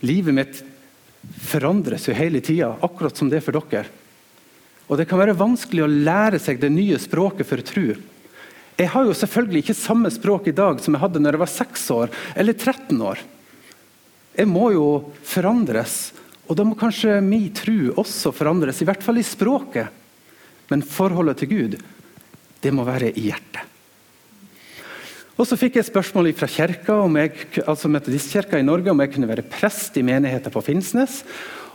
Livet 0.07 0.37
mitt 0.37 0.59
forandres 1.43 2.07
jo 2.07 2.15
hele 2.15 2.43
tida, 2.45 2.75
akkurat 2.85 3.17
som 3.17 3.31
det 3.33 3.41
er 3.41 3.47
for 3.47 3.57
dere. 3.57 3.89
Og 4.87 4.99
Det 5.01 5.09
kan 5.11 5.19
være 5.19 5.35
vanskelig 5.35 5.83
å 5.83 5.91
lære 5.91 6.39
seg 6.39 6.61
det 6.63 6.71
nye 6.71 6.99
språket 7.03 7.49
for 7.49 7.65
tru. 7.67 7.97
Jeg 8.77 8.93
har 8.93 9.07
jo 9.09 9.17
selvfølgelig 9.17 9.65
ikke 9.65 9.75
samme 9.75 10.13
språk 10.13 10.51
i 10.51 10.55
dag 10.55 10.79
som 10.85 10.95
jeg 10.95 11.03
hadde 11.03 11.23
når 11.23 11.35
jeg 11.35 11.43
var 11.43 11.53
6 11.55 11.87
år 11.97 12.13
eller 12.37 12.53
13 12.55 13.01
år. 13.01 13.23
Jeg 14.37 14.51
må 14.53 14.69
jo 14.75 14.87
forandres, 15.25 16.13
og 16.47 16.57
da 16.59 16.65
må 16.67 16.77
kanskje 16.79 17.19
min 17.25 17.49
tro 17.55 17.93
også 18.03 18.33
forandres, 18.35 18.81
i 18.83 18.89
hvert 18.89 19.03
fall 19.03 19.19
i 19.19 19.27
språket. 19.27 19.91
Men 20.71 20.83
forholdet 20.83 21.43
til 21.43 21.51
Gud, 21.51 21.77
det 22.63 22.73
må 22.75 22.87
være 22.87 23.13
i 23.15 23.29
hjertet. 23.29 23.63
Og 25.37 25.45
Så 25.45 25.59
fikk 25.61 25.77
jeg 25.77 25.91
spørsmål 25.91 26.31
fra 26.33 26.49
kirka, 26.49 26.97
altså 27.67 27.91
metodistkirka 27.93 28.57
i 28.59 28.65
Norge 28.65 28.91
om 28.91 29.03
jeg 29.05 29.13
kunne 29.13 29.29
være 29.29 29.45
prest 29.45 29.99
i 30.01 30.07
menigheten 30.07 30.53
på 30.53 30.63
Finnsnes. 30.65 31.21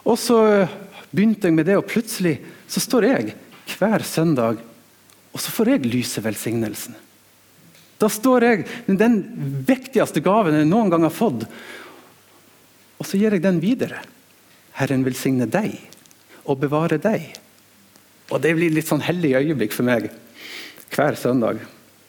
Og 0.01 0.17
så 0.17 0.65
begynte 1.11 1.45
jeg 1.45 1.53
med 1.53 1.69
det, 1.69 1.77
og 1.77 1.85
plutselig 1.85 2.39
så 2.65 2.81
står 2.81 3.05
jeg 3.05 3.35
hver 3.77 4.01
søndag 4.01 4.57
og 5.31 5.39
så 5.39 5.51
får 5.53 5.73
jeg 5.73 5.91
lyse 5.91 6.23
velsignelsen. 6.23 6.95
Da 8.01 8.09
står 8.11 8.45
jeg 8.45 8.63
med 8.87 8.97
den 8.99 9.19
viktigste 9.67 10.23
gaven 10.23 10.57
jeg 10.57 10.67
noen 10.69 10.89
gang 10.91 11.05
har 11.05 11.13
fått, 11.13 11.45
og 13.01 13.07
så 13.07 13.17
gir 13.17 13.33
jeg 13.33 13.43
den 13.43 13.61
videre. 13.61 14.01
Herren 14.79 15.05
velsigne 15.05 15.47
deg 15.49 15.75
og 16.45 16.59
bevare 16.61 16.99
deg. 17.01 17.27
Og 18.31 18.41
Det 18.41 18.53
blir 18.55 18.73
litt 18.73 18.87
sånn 18.87 19.03
hellig 19.03 19.35
øyeblikk 19.35 19.75
for 19.75 19.87
meg 19.87 20.09
hver 20.91 21.15
søndag. 21.19 21.61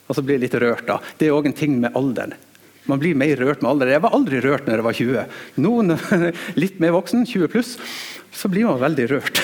Og 0.09 0.17
så 0.17 0.23
blir 0.23 0.39
jeg 0.39 0.47
litt 0.47 0.59
rørt. 0.61 0.87
da. 0.87 0.99
Det 1.19 1.27
er 1.27 1.37
òg 1.37 1.47
en 1.47 1.57
ting 1.59 1.79
med 1.81 1.95
alderen. 1.99 2.35
Man 2.87 2.99
blir 2.99 3.15
mer 3.15 3.37
rørt 3.37 3.63
med 3.63 3.71
alder. 3.71 3.93
Jeg 3.95 4.03
var 4.03 4.15
aldri 4.15 4.41
rørt 4.43 4.67
når 4.67 4.81
jeg 4.81 4.87
var 4.87 4.99
20. 4.99 5.27
Noen 5.63 5.97
litt 6.63 6.81
mer 6.83 6.95
voksen, 6.97 7.27
20 7.27 7.49
pluss, 7.49 7.77
så 8.35 8.51
blir 8.51 8.67
man 8.67 8.81
veldig 8.83 9.07
rørt. 9.11 9.39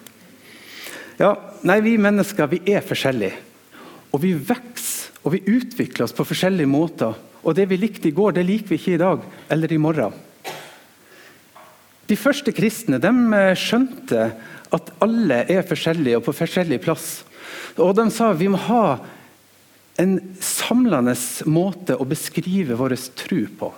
ja, 1.22 1.34
nei, 1.62 1.80
Vi 1.84 1.98
mennesker 2.00 2.48
vi 2.48 2.62
er 2.72 2.80
forskjellige. 2.80 3.36
Og 4.10 4.22
vi 4.24 4.32
vokser 4.34 4.90
og 5.22 5.34
vi 5.34 5.42
utvikler 5.52 6.06
oss 6.06 6.16
på 6.16 6.24
forskjellige 6.24 6.70
måter. 6.70 7.16
Og 7.44 7.54
Det 7.54 7.66
vi 7.68 7.76
likte 7.80 8.08
i 8.08 8.16
går, 8.16 8.32
det 8.36 8.46
liker 8.48 8.72
vi 8.72 8.80
ikke 8.80 8.96
i 8.96 9.00
dag 9.00 9.24
eller 9.48 9.72
i 9.72 9.78
morgen. 9.80 10.12
De 12.10 12.18
første 12.18 12.50
kristne 12.54 12.98
de 12.98 13.10
eh, 13.38 13.52
skjønte 13.58 14.30
at 14.74 14.92
alle 15.02 15.44
er 15.50 15.66
forskjellige 15.66 16.18
og 16.18 16.24
på 16.26 16.34
forskjellig 16.42 16.80
plass. 16.82 17.08
Og 17.78 17.94
De 17.98 18.06
sa 18.10 18.32
vi 18.34 18.50
må 18.50 18.58
ha 18.66 18.98
en 20.00 20.16
samlende 20.42 21.14
måte 21.50 21.94
å 21.94 22.06
beskrive 22.08 22.78
vår 22.78 22.96
tro 23.18 23.44
på. 23.60 23.70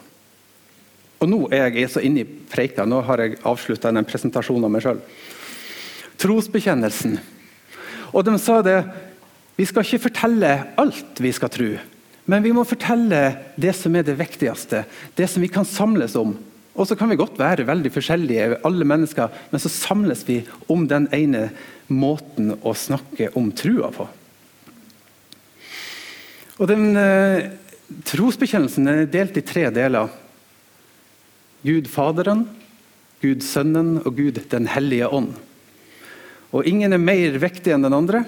Og 1.22 1.28
Nå 1.28 1.40
er 1.54 1.68
jeg 1.76 1.90
så 1.92 2.02
inne 2.02 2.24
i 2.24 2.26
preika, 2.50 2.86
nå 2.88 3.02
har 3.06 3.20
jeg 3.22 3.38
avslutta 3.46 3.92
en 3.92 4.06
presentasjon 4.06 4.64
av 4.64 4.72
meg 4.72 4.84
sjøl. 4.84 5.02
Trosbekjennelsen. 6.22 7.18
Og 8.12 8.24
de 8.26 8.36
sa 8.40 8.60
det 8.64 8.80
Vi 9.56 9.66
skal 9.68 9.84
ikke 9.84 10.06
fortelle 10.08 10.50
alt 10.80 11.20
vi 11.20 11.30
skal 11.36 11.50
tro, 11.52 11.68
men 12.24 12.42
vi 12.42 12.54
må 12.56 12.64
fortelle 12.64 13.20
det 13.60 13.74
som 13.76 13.94
er 13.94 14.06
det 14.06 14.16
viktigste, 14.16 14.86
det 15.14 15.28
som 15.28 15.44
vi 15.44 15.50
kan 15.52 15.66
samles 15.68 16.16
om. 16.16 16.32
Og 16.72 16.88
så 16.88 16.96
kan 16.96 17.10
vi 17.12 17.18
godt 17.20 17.36
være 17.40 17.66
veldig 17.68 17.92
forskjellige, 17.92 18.62
alle 18.64 18.86
mennesker, 18.88 19.32
men 19.50 19.60
så 19.60 19.68
samles 19.72 20.24
vi 20.28 20.40
om 20.72 20.86
den 20.88 21.08
ene 21.12 21.50
måten 21.92 22.54
å 22.64 22.72
snakke 22.76 23.28
om 23.36 23.50
trua 23.52 23.90
på. 23.92 24.08
Og 26.60 26.68
den 26.70 26.96
eh, 26.96 27.50
Trosbekjennelsen 28.08 28.88
er 28.88 29.08
delt 29.10 29.36
i 29.36 29.44
tre 29.44 29.66
deler. 29.74 30.08
Gud 31.62 31.88
Faderen, 31.92 32.46
Gud 33.22 33.44
Sønnen 33.46 33.98
og 34.00 34.16
Gud 34.16 34.40
Den 34.50 34.66
hellige 34.70 35.10
ånd. 35.12 35.34
Og 36.52 36.66
Ingen 36.68 36.96
er 36.96 37.02
mer 37.02 37.36
viktig 37.42 37.74
enn 37.74 37.84
den 37.84 37.96
andre. 37.96 38.24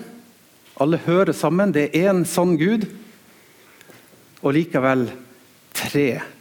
Alle 0.80 1.00
hører 1.06 1.32
sammen. 1.36 1.72
Det 1.72 1.88
er 1.90 2.10
én 2.10 2.24
sann 2.28 2.56
Gud, 2.60 2.86
og 4.42 4.54
likevel 4.56 5.08
tre. 5.76 6.33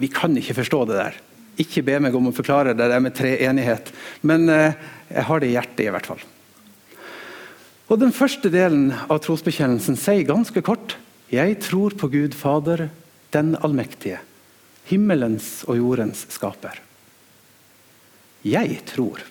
Vi 0.00 0.08
kan 0.12 0.36
ikke 0.36 0.56
forstå 0.56 0.84
det 0.88 0.98
der. 0.98 1.18
Ikke 1.60 1.84
be 1.84 1.98
meg 2.00 2.14
om 2.16 2.30
å 2.30 2.34
forklare 2.34 2.72
det 2.76 2.88
der 2.88 3.02
med 3.04 3.16
treenighet, 3.16 3.92
men 4.24 4.48
eh, 4.48 4.78
jeg 5.12 5.26
har 5.28 5.42
det 5.42 5.50
i 5.50 5.56
hjertet 5.56 5.84
i 5.84 5.90
hvert 5.92 6.08
fall. 6.08 6.22
Og 7.92 7.98
Den 8.00 8.14
første 8.16 8.48
delen 8.48 8.92
av 9.12 9.20
trosbekjennelsen 9.20 9.98
sier 10.00 10.24
ganske 10.24 10.62
kort 10.64 10.96
jeg 11.32 11.56
tror 11.64 11.94
på 11.96 12.10
Gud 12.12 12.34
Fader, 12.36 12.90
den 13.32 13.54
allmektige, 13.64 14.18
himmelens 14.88 15.62
og 15.64 15.78
jordens 15.78 16.26
skaper. 16.28 16.76
Jeg 18.44 18.82
tror. 18.90 19.22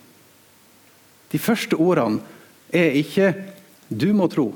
De 1.29 1.39
første 1.39 1.77
ordene 1.77 2.21
er 2.73 2.97
ikke 2.97 3.35
'du 3.89 4.13
må 4.13 4.27
tro' 4.27 4.55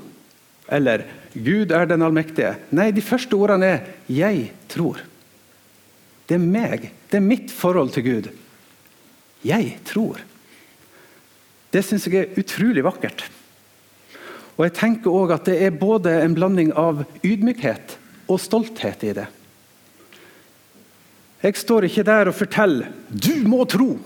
eller 0.69 1.05
'Gud 1.35 1.71
er 1.71 1.85
den 1.85 2.01
allmektige'. 2.01 2.55
Nei, 2.71 2.91
de 2.91 3.01
første 3.01 3.33
ordene 3.35 3.65
er 3.65 3.79
'jeg 4.09 4.51
tror'. 4.69 5.03
Det 6.25 6.37
er 6.37 6.41
meg. 6.41 6.89
Det 7.09 7.19
er 7.19 7.25
mitt 7.25 7.53
forhold 7.53 7.93
til 7.95 8.05
Gud. 8.05 8.29
Jeg 9.45 9.77
tror. 9.85 10.21
Det 11.71 11.83
syns 11.85 12.07
jeg 12.09 12.23
er 12.23 12.39
utrolig 12.39 12.85
vakkert. 12.85 13.27
Og 14.55 14.63
jeg 14.65 14.75
tenker 14.77 15.11
også 15.11 15.35
at 15.35 15.45
Det 15.45 15.57
er 15.61 15.79
både 15.79 16.13
en 16.23 16.35
blanding 16.35 16.71
av 16.73 17.03
ydmykhet 17.23 17.97
og 18.31 18.39
stolthet 18.41 19.03
i 19.03 19.13
det. 19.13 19.27
Jeg 21.43 21.57
står 21.61 21.85
ikke 21.85 22.05
der 22.07 22.31
og 22.31 22.35
forteller 22.35 22.89
'du 23.11 23.45
må 23.45 23.65
tro' 23.65 23.99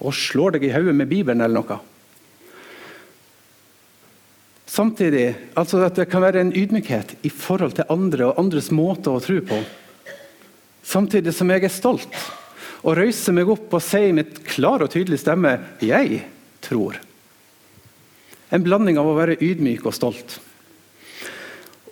og 0.00 0.14
slår 0.14 0.56
deg 0.56 0.64
i 0.64 0.72
hodet 0.72 0.94
med 0.94 1.08
Bibelen 1.08 1.40
eller 1.40 1.60
noe. 1.60 1.78
Samtidig 4.68 5.36
altså 5.56 5.80
at 5.84 5.96
det 5.96 6.08
kan 6.10 6.22
være 6.22 6.40
en 6.40 6.52
ydmykhet 6.52 7.16
i 7.22 7.30
forhold 7.32 7.72
til 7.76 7.88
andre 7.88 8.26
og 8.30 8.38
andres 8.38 8.70
måte 8.70 9.10
å 9.10 9.20
tro 9.20 9.40
på. 9.40 9.60
Samtidig 10.88 11.34
som 11.36 11.50
jeg 11.52 11.66
er 11.66 11.72
stolt 11.72 12.14
og 12.78 12.94
røyser 12.96 13.34
meg 13.36 13.50
opp 13.52 13.74
og 13.76 13.84
sier 13.84 14.08
i 14.08 14.16
mitt 14.16 14.40
klare 14.48 14.86
og 14.86 14.92
tydelige 14.92 15.20
stemme 15.20 15.58
'jeg 15.80 16.22
tror'. 16.62 16.96
En 18.50 18.62
blanding 18.64 18.96
av 18.96 19.06
å 19.06 19.16
være 19.16 19.36
ydmyk 19.36 19.84
og 19.84 19.94
stolt. 19.94 20.38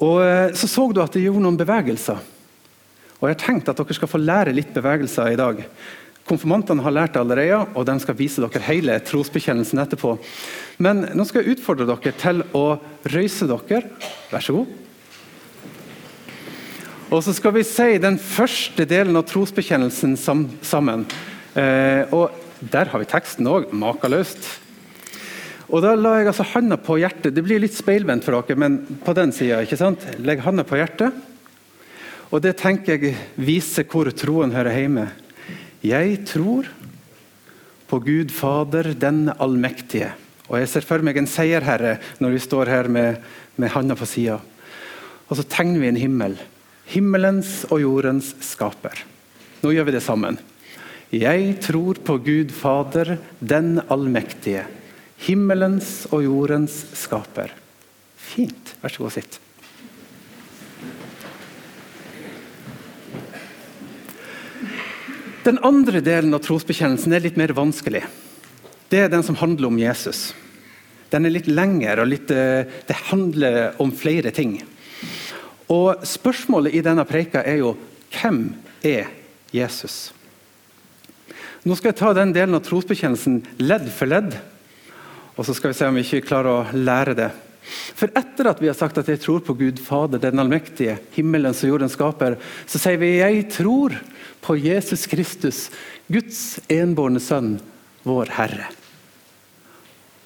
Og 0.01 0.23
eh, 0.23 0.53
Så 0.53 0.69
så 0.69 0.93
du 0.93 1.03
at 1.03 1.13
det 1.13 1.25
gjorde 1.25 1.43
noen 1.43 1.59
bevegelser. 1.59 2.19
Og 3.21 3.29
Jeg 3.29 3.37
har 3.37 3.47
tenkt 3.47 3.69
at 3.69 3.77
dere 3.77 3.95
skal 3.95 4.09
få 4.09 4.19
lære 4.19 4.55
litt 4.55 4.73
bevegelser 4.73 5.33
i 5.33 5.37
dag. 5.37 5.65
Konfirmantene 6.27 6.83
har 6.83 6.91
lært 6.91 7.13
det 7.13 7.21
allerede, 7.21 7.69
og 7.75 7.87
de 7.87 8.01
skal 8.01 8.15
vise 8.15 8.41
dere 8.41 8.63
hele 8.63 9.01
trosbekjennelsen 9.01 9.79
etterpå. 9.79 10.19
Men 10.79 11.09
nå 11.15 11.25
skal 11.25 11.43
jeg 11.43 11.57
utfordre 11.57 11.87
dere 11.87 12.13
til 12.13 12.43
å 12.53 12.81
røyse 13.05 13.47
dere. 13.47 13.83
Vær 14.33 14.41
så 14.41 14.53
god. 14.53 14.86
Og 17.07 17.21
så 17.23 17.31
skal 17.37 17.53
vi 17.55 17.63
si 17.63 18.01
den 18.03 18.17
første 18.19 18.83
delen 18.89 19.15
av 19.15 19.29
trosbekjennelsen 19.31 20.17
sammen. 20.19 21.05
Eh, 21.55 22.03
og 22.11 22.43
Der 22.59 22.89
har 22.89 22.99
vi 22.99 23.07
teksten 23.07 23.47
òg. 23.47 23.69
Makeløst. 23.71 24.41
Og 25.69 25.83
Da 25.83 25.95
la 25.95 26.17
jeg 26.19 26.27
altså 26.27 26.47
handa 26.55 26.77
på 26.77 26.97
hjertet. 26.99 27.35
Det 27.35 27.45
blir 27.45 27.61
litt 27.61 27.77
speilvendt 27.77 28.25
for 28.25 28.33
dere, 28.33 28.57
men 28.59 28.99
på 29.05 29.15
den 29.15 29.31
sida. 29.31 29.63
Legg 30.19 30.41
handa 30.41 30.65
på 30.65 30.79
hjertet. 30.81 31.13
Og 32.33 32.43
det 32.43 32.57
tenker 32.57 32.99
jeg 32.99 33.15
viser 33.37 33.85
hvor 33.85 34.11
troen 34.11 34.51
hører 34.51 34.75
hjemme. 34.75 35.07
Jeg 35.83 36.25
tror 36.27 36.67
på 37.87 38.01
Gud 38.03 38.33
Fader, 38.33 38.95
den 38.95 39.31
allmektige, 39.39 40.11
Og 40.49 40.59
jeg 40.59 40.69
ser 40.69 40.81
for 40.81 40.99
meg 41.03 41.17
en 41.17 41.27
seierherre 41.27 41.99
når 42.19 42.31
vi 42.31 42.39
står 42.39 42.67
her 42.67 42.89
med, 42.89 43.17
med 43.57 43.69
handa 43.69 43.95
på 43.95 44.07
sida. 44.07 44.41
Og 45.29 45.37
så 45.37 45.43
tegner 45.43 45.81
vi 45.81 45.89
en 45.89 45.97
himmel. 45.97 46.39
Himmelens 46.87 47.65
og 47.71 47.81
jordens 47.83 48.33
skaper. 48.47 49.01
Nå 49.63 49.73
gjør 49.75 49.89
vi 49.89 49.97
det 49.97 50.05
sammen. 50.05 50.39
Jeg 51.15 51.57
tror 51.63 51.99
på 52.03 52.19
Gud 52.23 52.53
Fader, 52.55 53.17
den 53.41 53.81
allmektige. 53.91 54.67
Himmelens 55.27 56.05
og 56.13 56.23
jordens 56.27 56.85
skaper. 56.99 57.55
Fint. 58.19 58.75
Vær 58.83 58.93
så 58.93 59.07
god, 59.07 59.15
sitt. 59.17 59.41
Den 65.47 65.61
andre 65.63 66.03
delen 66.03 66.35
av 66.35 66.43
trosbekjennelsen 66.43 67.15
er 67.15 67.23
litt 67.23 67.39
mer 67.39 67.55
vanskelig. 67.55 68.03
Det 68.91 69.05
er 69.05 69.13
den 69.13 69.23
som 69.27 69.39
handler 69.39 69.71
om 69.71 69.79
Jesus. 69.79 70.33
Den 71.11 71.27
er 71.27 71.37
litt 71.37 71.47
lengre, 71.47 72.01
og 72.03 72.11
litt, 72.11 72.31
eh, 72.35 72.67
det 72.87 72.97
handler 73.11 73.81
om 73.81 73.93
flere 73.95 74.33
ting. 74.35 74.59
Og 75.73 76.05
Spørsmålet 76.07 76.77
i 76.77 76.85
denne 76.85 77.05
preika 77.09 77.43
er 77.43 77.61
jo 77.63 77.75
hvem 78.15 78.45
er 78.87 79.11
Jesus? 79.55 80.13
Nå 81.67 81.75
skal 81.75 81.91
jeg 81.91 81.99
ta 81.99 82.13
den 82.15 82.35
delen 82.35 82.55
av 82.55 82.63
trosbekjennelsen 82.63 83.41
ledd 83.59 83.89
for 83.91 84.11
ledd. 84.11 84.37
Og 85.35 85.45
så 85.45 85.57
skal 85.57 85.73
vi 85.73 85.79
se 85.79 85.89
om 85.89 85.99
vi 85.99 86.05
ikke 86.07 86.29
klarer 86.29 86.53
å 86.53 86.79
lære 86.79 87.17
det. 87.19 87.31
For 87.67 88.13
etter 88.15 88.47
at 88.47 88.61
vi 88.63 88.69
har 88.71 88.77
sagt 88.79 89.01
at 89.01 89.09
jeg 89.11 89.19
tror 89.25 89.43
på 89.43 89.57
Gud 89.59 89.81
Fader, 89.83 90.23
den 90.23 90.39
allmektige, 90.39 91.01
himmelens 91.17 91.65
og 91.65 91.73
jordens 91.73 91.97
skaper, 91.99 92.39
så 92.71 92.79
sier 92.79 93.01
vi 93.03 93.17
jeg 93.19 93.49
tror 93.51 93.97
på 94.47 94.55
Jesus 94.63 95.09
Kristus, 95.11 95.65
Guds 96.07 96.61
enbårne 96.71 97.19
sønn, 97.23 97.57
vår 98.07 98.31
Herre. 98.37 98.71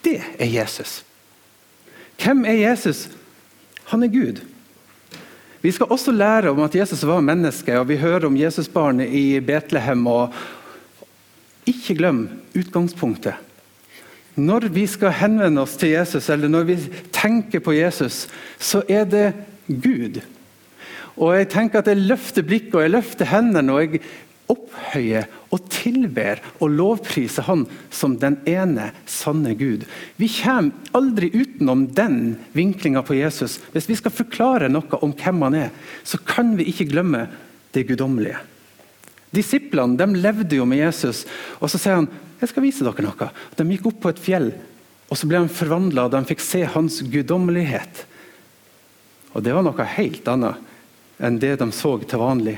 Det 0.04 0.18
er 0.20 0.52
Jesus. 0.52 1.00
Hvem 2.20 2.44
er 2.44 2.60
Jesus? 2.60 3.06
Han 3.88 4.04
er 4.04 4.12
Gud. 4.12 4.44
Vi 5.60 5.72
skal 5.76 5.92
også 5.92 6.12
lære 6.12 6.50
om 6.50 6.62
at 6.64 6.74
Jesus 6.74 7.02
var 7.04 7.20
menneske, 7.20 7.74
og 7.78 7.88
vi 7.88 7.98
hører 8.00 8.26
om 8.26 8.36
Jesusbarnet 8.36 9.12
i 9.12 9.40
Betlehem. 9.44 10.06
og 10.06 10.32
Ikke 11.68 11.94
glem 11.94 12.28
utgangspunktet. 12.56 13.34
Når 14.40 14.70
vi 14.72 14.86
skal 14.86 15.12
henvende 15.12 15.60
oss 15.60 15.76
til 15.76 15.92
Jesus, 15.92 16.30
eller 16.32 16.48
når 16.48 16.64
vi 16.64 16.76
tenker 17.12 17.60
på 17.60 17.74
Jesus, 17.76 18.28
så 18.58 18.82
er 18.88 19.04
det 19.04 19.26
Gud. 19.68 20.22
Og 21.20 21.36
jeg 21.36 21.50
tenker 21.52 21.82
at 21.82 21.90
jeg 21.90 22.00
løfter 22.08 22.46
blikket 22.46 22.74
og 22.78 22.84
jeg 22.86 22.94
løfter 22.94 23.28
hendene 23.28 23.74
og 23.74 23.82
jeg 23.84 24.00
opphøyer 24.50 25.28
og 25.54 25.64
tilber 25.72 26.40
og 26.58 26.72
lovpriser 26.74 27.46
Han 27.46 27.66
som 27.94 28.16
den 28.20 28.38
ene 28.48 28.90
sanne 29.08 29.54
Gud. 29.58 29.86
Vi 30.16 30.28
kommer 30.40 30.96
aldri 30.96 31.30
utenom 31.34 31.86
den 31.94 32.36
vinklinga 32.56 33.02
på 33.06 33.18
Jesus. 33.18 33.58
Hvis 33.72 33.88
vi 33.90 33.98
skal 33.98 34.14
forklare 34.14 34.70
noe 34.72 35.00
om 35.00 35.14
hvem 35.16 35.44
han 35.46 35.58
er, 35.66 35.70
så 36.04 36.18
kan 36.18 36.56
vi 36.58 36.68
ikke 36.70 36.90
glemme 36.92 37.26
det 37.74 37.86
guddommelige. 37.88 38.40
Disiplene 39.30 39.98
de 39.98 40.18
levde 40.18 40.58
jo 40.58 40.66
med 40.66 40.82
Jesus, 40.82 41.22
og 41.62 41.70
så 41.70 41.78
sier 41.78 42.00
han 42.00 42.10
jeg 42.40 42.50
skal 42.50 42.64
vise 42.64 42.86
dere 42.86 43.04
noe. 43.04 43.28
De 43.56 43.66
gikk 43.68 43.90
opp 43.90 44.00
på 44.02 44.10
et 44.10 44.22
fjell, 44.22 44.48
og 45.10 45.18
så 45.18 45.28
ble 45.28 45.42
han 45.42 45.52
forvandla, 45.52 46.06
og 46.06 46.14
de 46.14 46.22
fikk 46.30 46.42
se 46.42 46.64
hans 46.72 47.02
guddommelighet. 47.12 48.06
Og 49.34 49.44
Det 49.44 49.54
var 49.54 49.62
noe 49.66 49.86
helt 49.94 50.26
annet 50.28 50.66
enn 51.20 51.38
det 51.38 51.58
de 51.60 51.68
så 51.76 51.92
til 52.00 52.22
vanlig. 52.22 52.56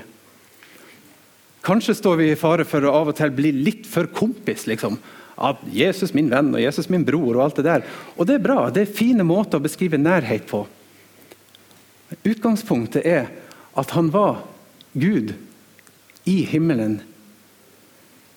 Kanskje 1.62 1.94
står 1.94 2.16
vi 2.18 2.30
i 2.32 2.38
fare 2.38 2.66
for 2.66 2.82
å 2.82 2.92
av 2.98 3.12
og 3.12 3.16
til 3.18 3.30
bli 3.34 3.52
litt 3.54 3.86
for 3.86 4.10
kompis. 4.10 4.66
liksom. 4.66 4.98
Av 5.36 5.58
'Jesus 5.70 6.14
min 6.14 6.30
venn' 6.30 6.54
og 6.54 6.60
'Jesus 6.60 6.90
min 6.90 7.04
bror' 7.04 7.36
og 7.36 7.44
alt 7.44 7.56
det 7.56 7.64
der. 7.64 7.84
Og 8.16 8.26
det 8.26 8.34
er 8.34 8.46
bra. 8.46 8.70
Det 8.70 8.82
er 8.82 8.98
fine 8.98 9.22
måter 9.22 9.58
å 9.58 9.62
beskrive 9.62 9.98
nærhet 9.98 10.46
på. 10.46 10.66
Utgangspunktet 12.24 13.06
er 13.06 13.30
at 13.76 13.90
han 13.90 14.10
var 14.10 14.44
Gud 14.92 15.34
i 16.26 16.44
himmelen. 16.44 17.00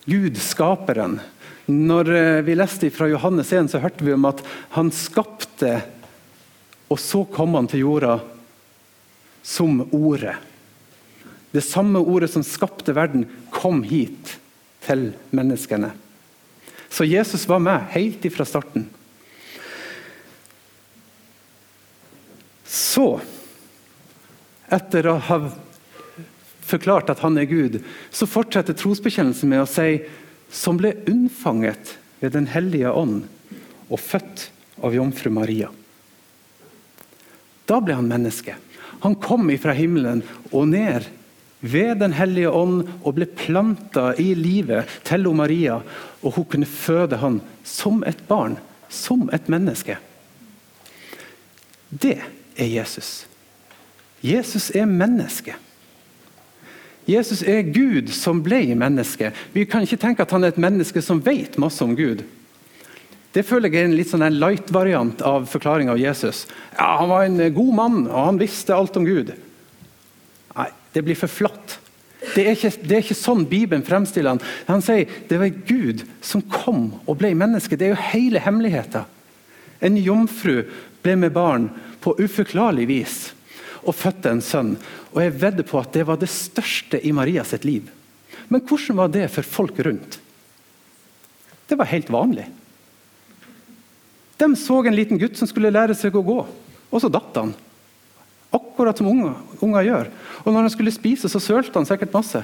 Gud, 0.05 0.37
skaperen. 0.37 1.19
Når 1.65 2.09
eh, 2.13 2.41
vi 2.45 2.55
leste 2.55 2.91
fra 2.93 3.09
Johannes 3.09 3.51
1, 3.51 3.71
så 3.73 3.81
hørte 3.81 4.05
vi 4.05 4.13
om 4.13 4.25
at 4.29 4.41
han 4.77 4.91
skapte, 4.93 5.81
og 6.87 6.99
så 7.01 7.23
kom 7.25 7.57
han 7.57 7.67
til 7.67 7.79
jorda 7.79 8.19
som 9.41 9.81
Ordet. 9.91 10.35
Det 11.55 11.63
samme 11.63 12.01
ordet 12.03 12.33
som 12.33 12.43
skapte 12.43 12.91
verden, 12.95 13.23
kom 13.53 13.83
hit 13.87 14.35
til 14.83 15.13
menneskene. 15.31 15.93
Så 16.91 17.07
Jesus 17.07 17.47
var 17.47 17.63
med 17.63 17.87
helt 17.95 18.25
ifra 18.27 18.45
starten. 18.47 18.89
Så, 22.67 23.21
etter 24.67 25.07
å 25.07 25.15
ha 25.29 25.39
forklart 26.65 27.13
at 27.13 27.23
han 27.23 27.39
er 27.39 27.47
Gud, 27.47 27.79
så 28.11 28.27
fortsetter 28.27 28.75
trosbekjennelsen 28.75 29.51
med 29.51 29.63
å 29.63 29.69
si 29.69 30.01
som 30.51 30.79
ble 30.79 30.95
unnfanget 31.07 31.97
ved 32.19 32.35
Den 32.35 32.47
hellige 32.51 32.91
ånd 32.91 33.25
og 33.87 33.99
født 34.01 34.49
av 34.83 34.95
jomfru 34.95 35.31
Maria. 35.31 35.69
Da 37.65 37.79
ble 37.81 37.95
han 37.95 38.09
menneske. 38.09 38.55
Han 39.05 39.15
kom 39.21 39.47
ifra 39.53 39.75
himmelen 39.77 40.23
og 40.51 40.67
ned 40.71 41.07
ved 41.61 41.99
Den 41.99 42.13
hellige 42.13 42.51
ånd 42.51 42.83
og 43.03 43.15
ble 43.17 43.25
planta 43.25 44.13
i 44.21 44.33
livet 44.37 44.89
til 45.03 45.29
Maria. 45.33 45.79
Og 46.21 46.35
hun 46.37 46.45
kunne 46.45 46.69
føde 46.69 47.17
han 47.17 47.41
som 47.63 48.03
et 48.07 48.27
barn, 48.27 48.57
som 48.89 49.29
et 49.33 49.49
menneske. 49.49 49.97
Det 51.89 52.19
er 52.57 52.65
Jesus. 52.65 53.27
Jesus 54.23 54.71
er 54.75 54.85
menneske. 54.85 55.55
Jesus 57.05 57.43
er 57.45 57.61
Gud 57.69 58.09
som 58.09 58.41
ble 58.43 58.73
menneske. 58.75 59.29
Vi 59.53 59.65
kan 59.69 59.85
ikke 59.85 59.99
tenke 60.01 60.25
at 60.25 60.31
han 60.33 60.43
er 60.43 60.53
et 60.53 60.61
menneske 60.61 61.01
som 61.05 61.21
vet 61.25 61.59
masse 61.61 61.83
om 61.85 61.93
Gud. 61.95 62.23
Det 63.35 63.43
føler 63.45 63.69
jeg 63.69 63.83
er 63.83 63.89
en 63.89 63.97
litt 63.97 64.09
sånn 64.09 64.23
light-variant 64.39 65.21
av 65.27 65.45
forklaringa 65.51 65.91
av 65.91 65.99
Jesus. 65.99 66.45
Ja, 66.77 66.95
Han 67.01 67.09
var 67.11 67.25
en 67.25 67.53
god 67.53 67.73
mann, 67.75 67.97
og 68.07 68.25
han 68.31 68.39
visste 68.39 68.73
alt 68.73 68.95
om 68.97 69.05
Gud. 69.05 69.33
Det 70.95 71.03
blir 71.03 71.17
for 71.19 71.31
flatt. 71.31 71.75
Det 72.35 72.45
er, 72.45 72.53
ikke, 72.55 72.71
det 72.87 72.95
er 72.95 73.03
ikke, 73.03 73.17
sånn 73.19 73.43
Bibelen 73.49 73.83
fremstiller 73.85 74.33
han. 74.33 74.43
Han 74.69 74.83
sier 74.83 75.11
det 75.27 75.39
var 75.41 75.51
Gud 75.67 76.05
som 76.23 76.43
kom 76.47 76.87
og 77.03 77.17
ble 77.19 77.33
menneske. 77.37 77.75
Det 77.75 77.89
er 77.89 77.93
jo 77.93 78.07
hele 78.13 78.41
hemmeligheten. 78.41 79.03
En 79.83 79.99
jomfru 79.99 80.63
ble 81.03 81.17
med 81.19 81.35
barn 81.35 81.67
på 82.01 82.15
uforklarlig 82.17 82.87
vis 82.89 83.17
og 83.83 83.97
fødte 83.99 84.31
en 84.31 84.41
sønn. 84.41 84.71
Og 85.13 85.19
Jeg 85.21 85.35
vedder 85.43 85.67
på 85.67 85.79
at 85.83 85.91
det 85.93 86.07
var 86.07 86.17
det 86.21 86.31
største 86.31 87.01
i 87.03 87.11
Marias 87.13 87.53
liv. 87.67 87.91
Men 88.47 88.63
hvordan 88.63 89.03
var 89.03 89.11
det 89.11 89.27
for 89.35 89.43
folk 89.43 89.79
rundt? 89.85 90.19
Det 91.67 91.77
var 91.77 91.91
helt 91.91 92.09
vanlig. 92.13 92.47
De 94.37 94.49
så 94.55 94.79
en 94.83 94.95
liten 94.95 95.19
gutt 95.19 95.37
som 95.37 95.47
skulle 95.49 95.73
lære 95.73 95.95
seg 95.97 96.15
å 96.15 96.25
gå, 96.25 96.39
og 96.89 97.01
så 97.01 97.09
datt 97.11 97.37
han. 97.39 97.53
Akkurat 98.53 98.97
som 98.97 99.09
unger, 99.09 99.33
unger 99.63 99.87
gjør. 99.87 100.11
Og 100.43 100.53
når 100.53 100.67
han 100.67 100.73
skulle 100.73 100.93
spise, 100.93 101.31
så 101.31 101.41
sølte 101.41 101.79
han 101.79 101.87
sikkert 101.89 102.13
masse. 102.15 102.43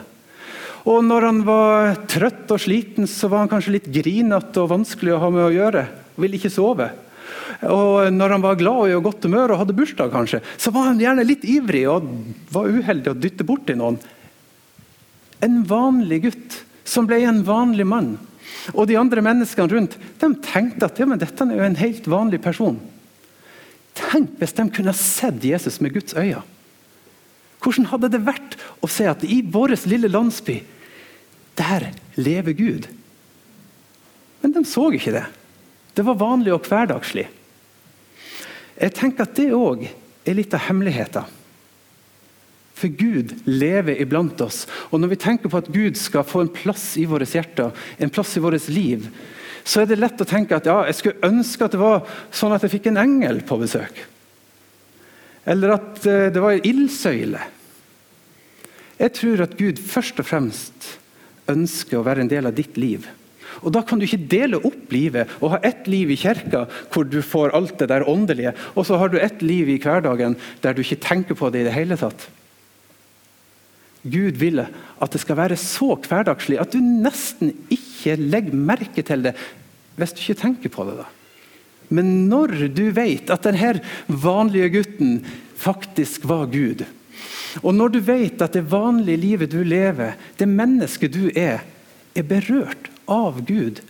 Og 0.89 1.03
når 1.05 1.27
han 1.27 1.43
var 1.45 1.93
trøtt 2.09 2.49
og 2.51 2.61
sliten, 2.61 3.05
så 3.09 3.29
var 3.29 3.43
han 3.43 3.51
kanskje 3.51 3.75
litt 3.75 3.89
grinete 3.93 4.63
og 4.63 4.71
vanskelig 4.71 5.13
å 5.13 5.21
ha 5.21 5.29
med 5.33 5.45
å 5.45 5.53
gjøre. 5.53 5.85
Og 6.15 6.25
ville 6.25 6.39
ikke 6.39 6.53
sove. 6.53 6.89
Og 7.69 8.09
når 8.13 8.35
han 8.35 8.43
var 8.43 8.57
glad 8.57 8.79
og 8.85 8.89
i 8.89 8.97
godt 9.05 9.27
humør 9.27 9.53
og 9.53 9.61
hadde 9.61 9.75
bursdag, 9.77 10.09
kanskje, 10.13 10.41
så 10.57 10.73
var 10.73 10.89
han 10.89 11.01
gjerne 11.01 11.27
litt 11.27 11.45
ivrig 11.45 11.85
og 11.91 12.09
var 12.53 12.71
uheldig 12.71 13.13
å 13.13 13.19
dytte 13.21 13.45
borti 13.45 13.77
noen. 13.77 13.99
En 15.41 15.61
vanlig 15.69 16.23
gutt 16.25 16.57
som 16.87 17.05
ble 17.09 17.21
en 17.27 17.43
vanlig 17.45 17.85
mann. 17.87 18.15
Og 18.73 18.87
de 18.89 18.97
andre 18.99 19.23
menneskene 19.25 19.69
rundt 19.71 19.97
de 20.21 20.31
tenkte 20.45 20.89
at 20.89 20.99
ja, 20.99 21.07
dette 21.13 21.45
er 21.45 21.57
jo 21.57 21.67
en 21.67 21.79
helt 21.79 22.09
vanlig 22.09 22.41
person. 22.43 22.79
Tenk 23.97 24.37
hvis 24.39 24.55
de 24.57 24.67
kunne 24.73 24.93
sett 24.97 25.43
Jesus 25.43 25.79
med 25.83 25.93
Guds 25.95 26.15
øyne. 26.17 26.43
Hvordan 27.61 27.91
hadde 27.91 28.09
det 28.13 28.23
vært 28.25 28.55
å 28.81 28.89
se 28.89 29.05
at 29.09 29.23
i 29.27 29.41
vår 29.45 29.75
lille 29.85 30.09
landsby, 30.09 30.57
der 31.59 31.91
lever 32.17 32.57
Gud? 32.57 32.87
Men 34.41 34.55
de 34.55 34.63
så 34.65 34.87
ikke 34.89 35.13
det. 35.13 35.27
Det 35.93 36.05
var 36.07 36.17
vanlig 36.17 36.55
og 36.55 36.65
hverdagslig. 36.65 37.27
Jeg 38.81 38.95
tenker 38.97 39.27
at 39.27 39.37
det 39.37 39.51
òg 39.53 39.85
er 39.85 40.37
litt 40.37 40.55
av 40.57 40.65
hemmeligheten. 40.65 41.37
For 42.81 42.89
Gud 42.97 43.35
lever 43.45 43.99
iblant 44.01 44.41
oss. 44.41 44.63
Og 44.89 44.97
når 45.01 45.13
vi 45.13 45.19
tenker 45.21 45.51
på 45.51 45.59
at 45.61 45.69
Gud 45.69 45.99
skal 45.99 46.25
få 46.25 46.41
en 46.41 46.53
plass 46.53 46.95
i 46.97 47.05
våre 47.05 47.27
hjerter, 47.29 47.75
en 48.01 48.13
plass 48.13 48.33
i 48.37 48.41
vårt 48.41 48.65
liv, 48.73 49.05
så 49.63 49.81
er 49.81 49.89
det 49.89 49.99
lett 50.01 50.21
å 50.21 50.27
tenke 50.27 50.57
at 50.57 50.67
ja, 50.69 50.79
jeg 50.89 50.97
skulle 50.97 51.29
ønske 51.31 51.65
at 51.65 51.75
det 51.75 51.81
var 51.81 52.03
sånn 52.33 52.55
at 52.55 52.65
jeg 52.65 52.75
fikk 52.77 52.89
en 52.91 53.01
engel 53.01 53.41
på 53.45 53.59
besøk. 53.61 54.03
Eller 55.49 55.75
at 55.77 56.05
eh, 56.05 56.29
det 56.33 56.41
var 56.41 56.55
en 56.55 56.67
ildsøyle. 56.69 57.41
Jeg 59.01 59.15
tror 59.17 59.45
at 59.47 59.57
Gud 59.57 59.81
først 59.81 60.19
og 60.21 60.27
fremst 60.29 60.91
ønsker 61.49 61.99
å 61.99 62.05
være 62.05 62.25
en 62.25 62.31
del 62.31 62.49
av 62.49 62.57
ditt 62.57 62.77
liv. 62.77 63.07
Og 63.61 63.73
Da 63.75 63.81
kan 63.85 63.99
du 63.99 64.05
ikke 64.05 64.29
dele 64.31 64.61
opp 64.65 64.93
livet 64.93 65.29
og 65.41 65.55
ha 65.55 65.61
ett 65.67 65.87
liv 65.91 66.13
i 66.13 66.19
kirka 66.19 66.65
hvor 66.93 67.05
du 67.05 67.19
får 67.25 67.55
alt 67.57 67.77
det 67.81 67.89
der 67.91 68.07
åndelige, 68.09 68.53
og 68.75 68.85
så 68.87 68.97
har 69.01 69.11
du 69.11 69.19
ett 69.19 69.41
liv 69.43 69.69
i 69.69 69.79
hverdagen 69.81 70.37
der 70.63 70.73
du 70.73 70.81
ikke 70.85 71.01
tenker 71.03 71.37
på 71.37 71.49
det 71.51 71.63
i 71.63 71.67
det 71.67 71.75
hele 71.75 71.97
tatt. 71.99 72.29
Gud 74.01 74.37
vil 74.41 74.63
at 74.63 75.13
det 75.13 75.21
skal 75.21 75.37
være 75.37 75.57
så 75.59 75.93
hverdagslig 75.95 76.57
at 76.61 76.73
du 76.73 76.79
nesten 76.81 77.53
ikke 77.69 78.17
legger 78.17 78.57
merke 78.57 79.03
til 79.05 79.27
det 79.27 79.35
hvis 79.99 80.15
du 80.15 80.23
ikke 80.23 80.41
tenker 80.41 80.73
på 80.73 80.85
det. 80.87 80.95
da. 81.01 81.07
Men 81.91 82.29
når 82.31 82.55
du 82.71 82.85
vet 82.95 83.29
at 83.29 83.43
denne 83.45 83.81
vanlige 84.07 84.71
gutten 84.77 85.19
faktisk 85.59 86.25
var 86.25 86.47
Gud, 86.49 86.85
og 87.59 87.75
når 87.75 87.91
du 87.91 87.99
vet 88.07 88.41
at 88.41 88.55
det 88.55 88.69
vanlige 88.71 89.19
livet 89.19 89.51
du 89.51 89.59
lever, 89.67 90.15
det 90.39 90.47
mennesket 90.47 91.13
du 91.13 91.27
er, 91.35 91.59
er 92.15 92.27
berørt 92.27 92.87
av 93.11 93.41
Gud, 93.45 93.83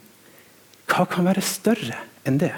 hva 0.89 1.05
kan 1.07 1.29
være 1.29 1.45
større 1.45 2.01
enn 2.27 2.41
det? 2.41 2.55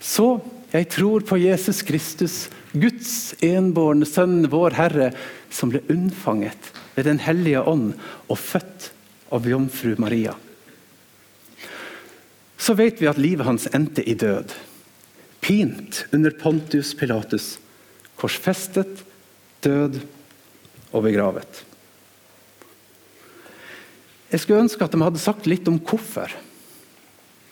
Så 0.00 0.38
jeg 0.68 0.88
tror 0.92 1.24
på 1.24 1.38
Jesus 1.40 1.80
Kristus, 1.86 2.34
Guds 2.76 3.32
enbårne 3.44 4.04
sønn, 4.08 4.42
vår 4.52 4.76
Herre, 4.76 5.12
som 5.48 5.72
ble 5.72 5.80
unnfanget 5.88 6.72
ved 6.96 7.06
Den 7.08 7.20
hellige 7.24 7.62
ånd 7.64 7.94
og 8.28 8.36
født 8.36 8.90
av 9.32 9.48
jomfru 9.48 9.94
Maria. 10.02 10.34
Så 12.58 12.74
vet 12.76 13.00
vi 13.00 13.08
at 13.08 13.20
livet 13.20 13.46
hans 13.46 13.68
endte 13.72 14.04
i 14.04 14.16
død. 14.18 14.52
Pint 15.40 16.02
under 16.12 16.34
Pontius 16.36 16.90
Pilatus, 16.98 17.56
korsfestet, 18.18 19.04
død 19.64 20.00
og 20.92 21.06
begravet. 21.06 21.62
Jeg 24.28 24.42
skulle 24.42 24.66
ønske 24.66 24.84
at 24.84 24.92
de 24.92 25.00
hadde 25.00 25.22
sagt 25.22 25.48
litt 25.48 25.68
om 25.70 25.78
hvorfor. 25.80 26.34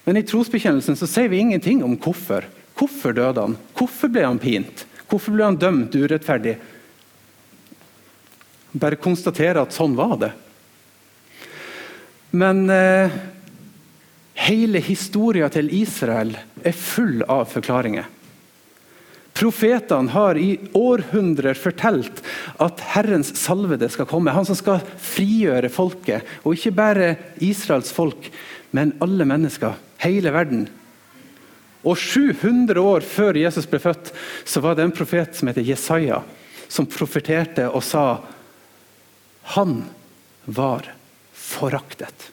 Men 0.05 0.21
i 0.21 0.27
trosbekjennelsen 0.27 0.99
så 0.99 1.09
sier 1.09 1.31
vi 1.33 1.41
ingenting 1.41 1.81
om 1.87 1.97
hvorfor. 1.97 2.45
Hvorfor 2.77 3.15
døde 3.17 3.41
han? 3.41 3.57
Hvorfor 3.77 4.13
ble 4.13 4.27
han 4.27 4.41
pint? 4.43 4.85
Hvorfor 5.07 5.37
ble 5.37 5.47
han 5.49 5.61
dømt 5.61 5.95
urettferdig? 5.97 6.57
Bare 8.77 9.01
konstatere 9.01 9.63
at 9.63 9.73
sånn 9.73 9.97
var 9.97 10.19
det. 10.21 10.33
Men 12.37 12.67
eh, 12.73 13.15
hele 14.47 14.83
historien 14.85 15.53
til 15.53 15.71
Israel 15.73 16.35
er 16.37 16.77
full 16.77 17.23
av 17.25 17.47
forklaringer. 17.49 18.13
Profetene 19.37 20.13
har 20.15 20.39
i 20.41 20.55
århundrer 20.77 21.59
fortalt 21.61 22.23
at 22.63 22.81
Herrens 22.95 23.35
salvede 23.37 23.89
skal 23.93 24.09
komme. 24.09 24.33
Han 24.33 24.49
som 24.49 24.57
skal 24.57 24.81
frigjøre 24.97 25.69
folket, 25.73 26.25
og 26.45 26.57
ikke 26.57 26.73
bare 26.77 27.11
Israels 27.45 27.93
folk, 27.93 28.31
men 28.73 28.95
alle 29.05 29.29
mennesker. 29.29 29.77
Hele 30.01 30.33
verden. 30.33 30.65
Og 31.87 31.99
700 31.99 32.81
år 32.83 33.05
før 33.07 33.39
Jesus 33.39 33.69
ble 33.71 33.79
født, 33.83 34.11
så 34.45 34.63
var 34.65 34.75
det 34.75 34.87
en 34.87 34.95
profet 34.95 35.39
som 35.39 35.51
heter 35.51 35.67
Jesaja, 35.67 36.23
som 36.67 36.89
profeterte 36.91 37.69
og 37.71 37.85
sa 37.87 38.07
han 39.55 39.85
var 40.45 40.89
foraktet. 41.33 42.33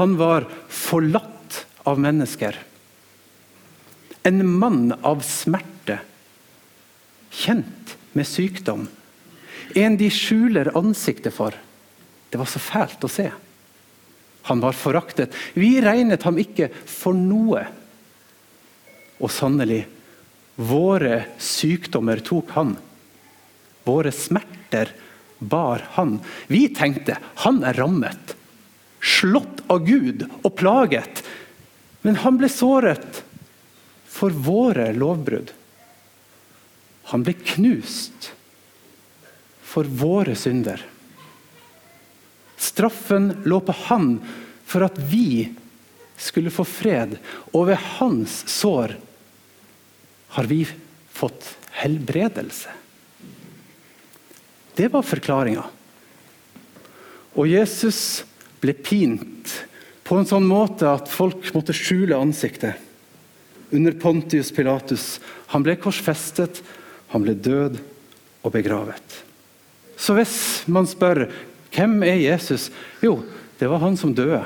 Han 0.00 0.16
var 0.16 0.46
forlatt 0.68 1.66
av 1.84 2.00
mennesker. 2.00 2.56
En 4.24 4.40
mann 4.48 4.94
av 5.04 5.20
smerte, 5.24 5.98
kjent 7.30 7.96
med 8.16 8.28
sykdom. 8.28 8.88
En 9.76 9.98
de 10.00 10.08
skjuler 10.12 10.72
ansiktet 10.76 11.36
for. 11.36 11.52
Det 12.32 12.40
var 12.40 12.48
så 12.48 12.60
fælt 12.62 13.04
å 13.04 13.12
se. 13.12 13.28
Han 14.46 14.60
var 14.62 14.76
foraktet. 14.78 15.34
Vi 15.54 15.80
regnet 15.82 16.22
ham 16.22 16.38
ikke 16.38 16.68
for 16.86 17.16
noe. 17.18 17.64
Og 19.18 19.32
sannelig, 19.32 19.82
våre 20.56 21.22
sykdommer 21.42 22.22
tok 22.24 22.52
han. 22.56 22.76
Våre 23.86 24.12
smerter 24.14 24.92
bar 25.38 25.84
han. 25.96 26.18
Vi 26.46 26.68
tenkte 26.74 27.18
han 27.42 27.62
er 27.66 27.76
rammet, 27.76 28.36
slått 29.02 29.64
av 29.72 29.84
Gud 29.86 30.24
og 30.42 30.54
plaget. 30.58 31.22
Men 32.06 32.22
han 32.22 32.38
ble 32.38 32.50
såret 32.52 33.22
for 34.06 34.30
våre 34.30 34.92
lovbrudd. 34.96 35.50
Han 37.12 37.22
ble 37.26 37.34
knust 37.54 38.30
for 39.66 39.86
våre 39.86 40.34
synder. 40.38 40.80
Straffen 42.56 43.30
lå 43.44 43.60
på 43.60 43.74
han 43.86 44.16
for 44.66 44.86
at 44.86 44.98
vi 44.98 45.52
skulle 46.16 46.50
få 46.50 46.64
fred, 46.64 47.18
og 47.52 47.68
ved 47.68 47.80
hans 47.98 48.42
sår 48.48 48.96
har 50.36 50.48
vi 50.48 50.62
fått 51.12 51.52
helbredelse. 51.82 52.72
Det 54.76 54.88
var 54.92 55.04
forklaringa. 55.06 55.64
Og 57.36 57.48
Jesus 57.48 58.24
ble 58.60 58.72
pint 58.76 59.52
på 60.06 60.18
en 60.18 60.28
sånn 60.28 60.46
måte 60.48 60.88
at 60.88 61.10
folk 61.12 61.48
måtte 61.56 61.76
skjule 61.76 62.16
ansiktet. 62.16 62.76
Under 63.74 63.96
Pontius 63.98 64.52
Pilatus. 64.54 65.18
Han 65.52 65.64
ble 65.66 65.76
korsfestet, 65.80 66.60
han 67.12 67.24
ble 67.24 67.34
død 67.34 67.80
og 68.44 68.52
begravet. 68.54 69.22
Så 69.96 70.14
hvis 70.16 70.36
man 70.70 70.88
spør 70.88 71.26
hvem 71.76 72.00
er 72.06 72.18
Jesus? 72.24 72.70
Jo, 73.04 73.20
det 73.60 73.68
var 73.68 73.82
han 73.84 73.96
som 74.00 74.14
døde. 74.16 74.42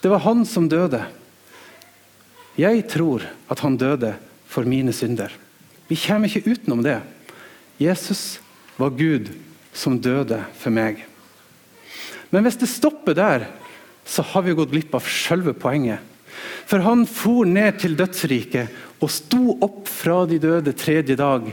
Det 0.00 0.10
var 0.12 0.22
han 0.22 0.44
som 0.46 0.68
døde. 0.70 1.02
Jeg 2.56 2.86
tror 2.88 3.26
at 3.50 3.60
han 3.60 3.76
døde 3.76 4.14
for 4.48 4.68
mine 4.68 4.94
synder. 4.94 5.32
Vi 5.90 5.98
kommer 5.98 6.30
ikke 6.30 6.54
utenom 6.54 6.82
det. 6.86 7.00
Jesus 7.82 8.38
var 8.78 8.94
Gud 8.96 9.32
som 9.76 9.98
døde 10.00 10.40
for 10.56 10.72
meg. 10.72 11.02
Men 12.30 12.46
hvis 12.46 12.58
det 12.60 12.70
stopper 12.70 13.16
der, 13.16 13.46
så 14.06 14.22
har 14.22 14.46
vi 14.46 14.54
gått 14.56 14.72
glipp 14.72 14.94
av 14.96 15.06
selve 15.10 15.54
poenget. 15.56 16.00
For 16.66 16.82
han 16.84 17.04
for 17.08 17.46
ned 17.48 17.80
til 17.82 17.96
dødsriket 17.98 19.02
og 19.02 19.12
sto 19.12 19.56
opp 19.62 19.90
fra 19.90 20.24
de 20.28 20.38
døde 20.42 20.74
tredje 20.76 21.16
dag. 21.18 21.50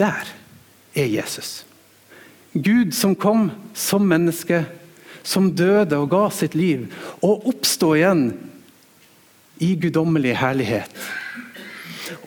Der 0.00 0.30
er 0.94 1.10
Jesus. 1.10 1.64
Gud 2.52 2.94
som 2.96 3.14
kom 3.14 3.50
som 3.74 4.06
menneske, 4.10 4.64
som 5.22 5.50
døde 5.54 5.98
og 6.00 6.10
ga 6.10 6.24
sitt 6.34 6.56
liv, 6.58 6.88
og 7.22 7.46
oppstå 7.52 7.92
igjen 7.98 8.24
i 9.62 9.74
guddommelig 9.78 10.34
herlighet. 10.40 10.90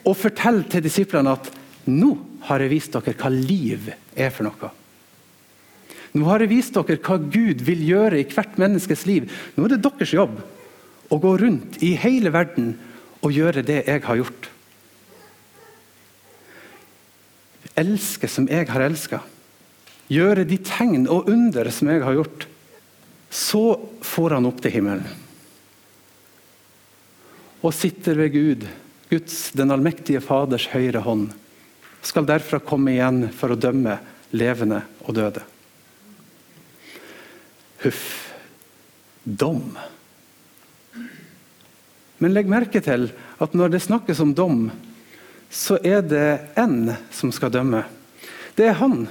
Og 0.06 0.15
fortell 0.19 0.62
til 0.71 0.86
disiplene 0.86 1.34
at 1.36 1.49
nå 1.89 2.13
har 2.47 2.63
jeg 2.63 2.71
vist 2.71 2.95
dere 2.95 3.15
hva 3.19 3.32
liv 3.34 3.89
er 4.15 4.32
for 4.32 4.47
noe. 4.47 4.71
Nå 6.13 6.28
har 6.30 6.43
jeg 6.43 6.54
vist 6.54 6.78
dere 6.78 6.99
hva 7.02 7.17
Gud 7.17 7.63
vil 7.65 7.84
gjøre 7.88 8.21
i 8.21 8.28
hvert 8.30 8.60
menneskes 8.62 9.08
liv. 9.10 9.32
Nå 9.56 9.65
er 9.65 9.76
det 9.76 9.84
deres 9.84 10.13
jobb 10.13 10.39
å 11.12 11.19
gå 11.19 11.36
rundt 11.41 11.82
i 11.84 11.95
hele 11.99 12.32
verden 12.34 12.76
og 13.23 13.34
gjøre 13.34 13.65
det 13.65 13.84
jeg 13.88 14.04
har 14.06 14.19
gjort. 14.19 14.53
Elske 17.84 18.30
som 18.32 18.48
jeg 18.48 18.69
har 18.72 18.86
elska. 18.86 19.19
Gjøre 20.12 20.46
de 20.48 20.58
tegn 20.63 21.06
og 21.12 21.30
under 21.32 21.69
som 21.74 21.91
jeg 21.91 22.04
har 22.04 22.17
gjort. 22.17 22.48
Så 23.34 23.63
får 24.06 24.38
han 24.38 24.48
opp 24.48 24.62
til 24.63 24.76
himmelen. 24.78 25.08
Og 27.63 27.72
sitter 27.76 28.17
ved 28.19 28.34
Gud, 28.34 28.65
Guds, 29.10 29.54
den 29.56 29.72
allmektige 29.72 30.22
Faders 30.24 30.67
høyre 30.74 31.04
hånd 31.06 31.32
skal 32.04 32.28
derfra 32.28 32.60
komme 32.60 32.91
igjen 32.91 33.30
for 33.32 33.54
å 33.54 33.60
dømme 33.60 33.96
levende 34.36 34.82
og 35.06 35.15
døde. 35.15 35.43
Huff. 37.84 38.04
Dom. 39.24 39.78
Men 42.19 42.34
legg 42.36 42.50
merke 42.52 42.82
til 42.84 43.08
at 43.43 43.56
når 43.56 43.72
det 43.72 43.86
snakkes 43.86 44.19
om 44.24 44.34
dom, 44.36 44.65
så 45.54 45.78
er 45.86 46.02
det 46.02 46.30
én 46.58 46.96
som 47.13 47.30
skal 47.32 47.52
dømme. 47.54 47.84
Det 48.58 48.72
er 48.72 48.80
han. 48.80 49.06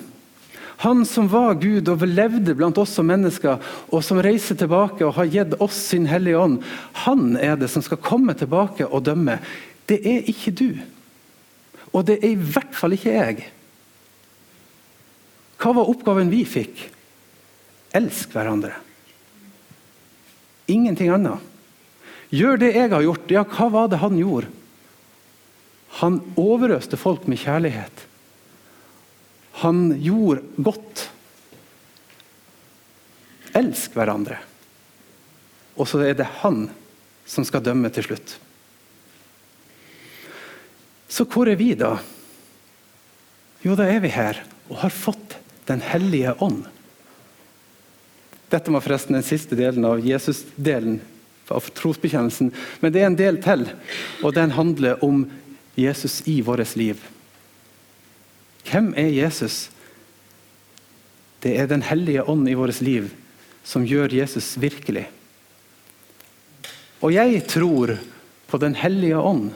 Han 0.83 1.05
som 1.07 1.29
var 1.31 1.55
Gud 1.63 1.87
og 1.93 2.03
levde 2.03 2.57
blant 2.59 2.79
oss 2.83 2.97
som 2.97 3.07
mennesker, 3.07 3.61
og 3.95 4.03
som 4.03 4.19
reiser 4.19 4.59
tilbake 4.59 5.07
og 5.07 5.15
har 5.21 5.31
gitt 5.31 5.53
oss 5.63 5.79
sin 5.93 6.09
Hellige 6.11 6.41
Ånd. 6.43 6.65
Han 7.05 7.37
er 7.39 7.55
det 7.61 7.69
som 7.71 7.85
skal 7.87 8.01
komme 8.03 8.35
tilbake 8.35 8.89
og 8.89 9.05
dømme. 9.07 9.39
Det 9.87 10.01
er 10.03 10.27
ikke 10.33 10.55
du. 10.59 10.71
Og 11.95 12.09
det 12.09 12.19
er 12.19 12.33
i 12.33 12.41
hvert 12.57 12.75
fall 12.75 12.97
ikke 12.97 13.15
jeg. 13.15 13.45
Hva 15.63 15.77
var 15.79 15.93
oppgaven 15.93 16.33
vi 16.33 16.43
fikk? 16.49 16.89
Elsk 17.95 18.35
hverandre. 18.35 18.75
Ingenting 20.67 21.13
annet. 21.15 21.39
Gjør 22.35 22.59
det 22.59 22.73
jeg 22.75 22.91
har 22.91 23.07
gjort. 23.07 23.31
Ja, 23.31 23.47
hva 23.47 23.69
var 23.71 23.93
det 23.93 24.03
han 24.03 24.19
gjorde? 24.19 24.51
Han 26.03 26.19
overøste 26.41 26.99
folk 26.99 27.29
med 27.31 27.39
kjærlighet. 27.45 28.07
Han 29.63 29.93
gjorde 30.03 30.43
godt. 30.59 31.09
elsk 33.53 33.93
hverandre. 33.93 34.39
Og 35.77 35.85
så 35.85 35.99
er 36.07 36.15
det 36.17 36.25
han 36.41 36.71
som 37.29 37.45
skal 37.45 37.61
dømme 37.61 37.91
til 37.93 38.07
slutt. 38.07 38.31
Så 41.05 41.27
hvor 41.29 41.51
er 41.53 41.59
vi 41.61 41.75
da? 41.77 41.99
Jo, 43.61 43.77
da 43.77 43.85
er 43.93 44.01
vi 44.01 44.09
her 44.09 44.41
og 44.71 44.79
har 44.87 44.95
fått 44.95 45.39
Den 45.69 45.79
hellige 45.85 46.33
ånd. 46.43 46.65
Dette 48.51 48.73
var 48.75 48.83
forresten 48.83 49.15
den 49.15 49.23
siste 49.23 49.55
delen 49.55 49.85
av 49.87 50.01
Jesus-delen 50.03 50.97
av 51.55 51.69
trosbekjennelsen. 51.77 52.51
Men 52.81 52.93
det 52.93 53.03
er 53.03 53.07
en 53.07 53.19
del 53.19 53.39
til, 53.45 53.63
og 54.25 54.35
den 54.35 54.55
handler 54.57 54.99
om 55.07 55.23
Jesus 55.75 56.23
i 56.29 56.41
vårt 56.41 56.77
liv. 56.77 57.01
Hvem 58.69 58.93
er 58.97 59.11
Jesus? 59.11 59.71
Det 61.43 61.57
er 61.59 61.67
Den 61.67 61.83
hellige 61.83 62.23
ånd 62.23 62.49
i 62.49 62.55
vårt 62.55 62.81
liv 62.81 63.11
som 63.65 63.87
gjør 63.87 64.15
Jesus 64.15 64.55
virkelig. 64.59 65.07
Og 67.03 67.15
jeg 67.15 67.47
tror 67.51 67.97
på 68.51 68.59
Den 68.59 68.75
hellige 68.75 69.19
ånd. 69.19 69.51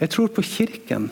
Jeg 0.00 0.10
tror 0.10 0.28
på 0.28 0.42
Kirken. 0.42 1.10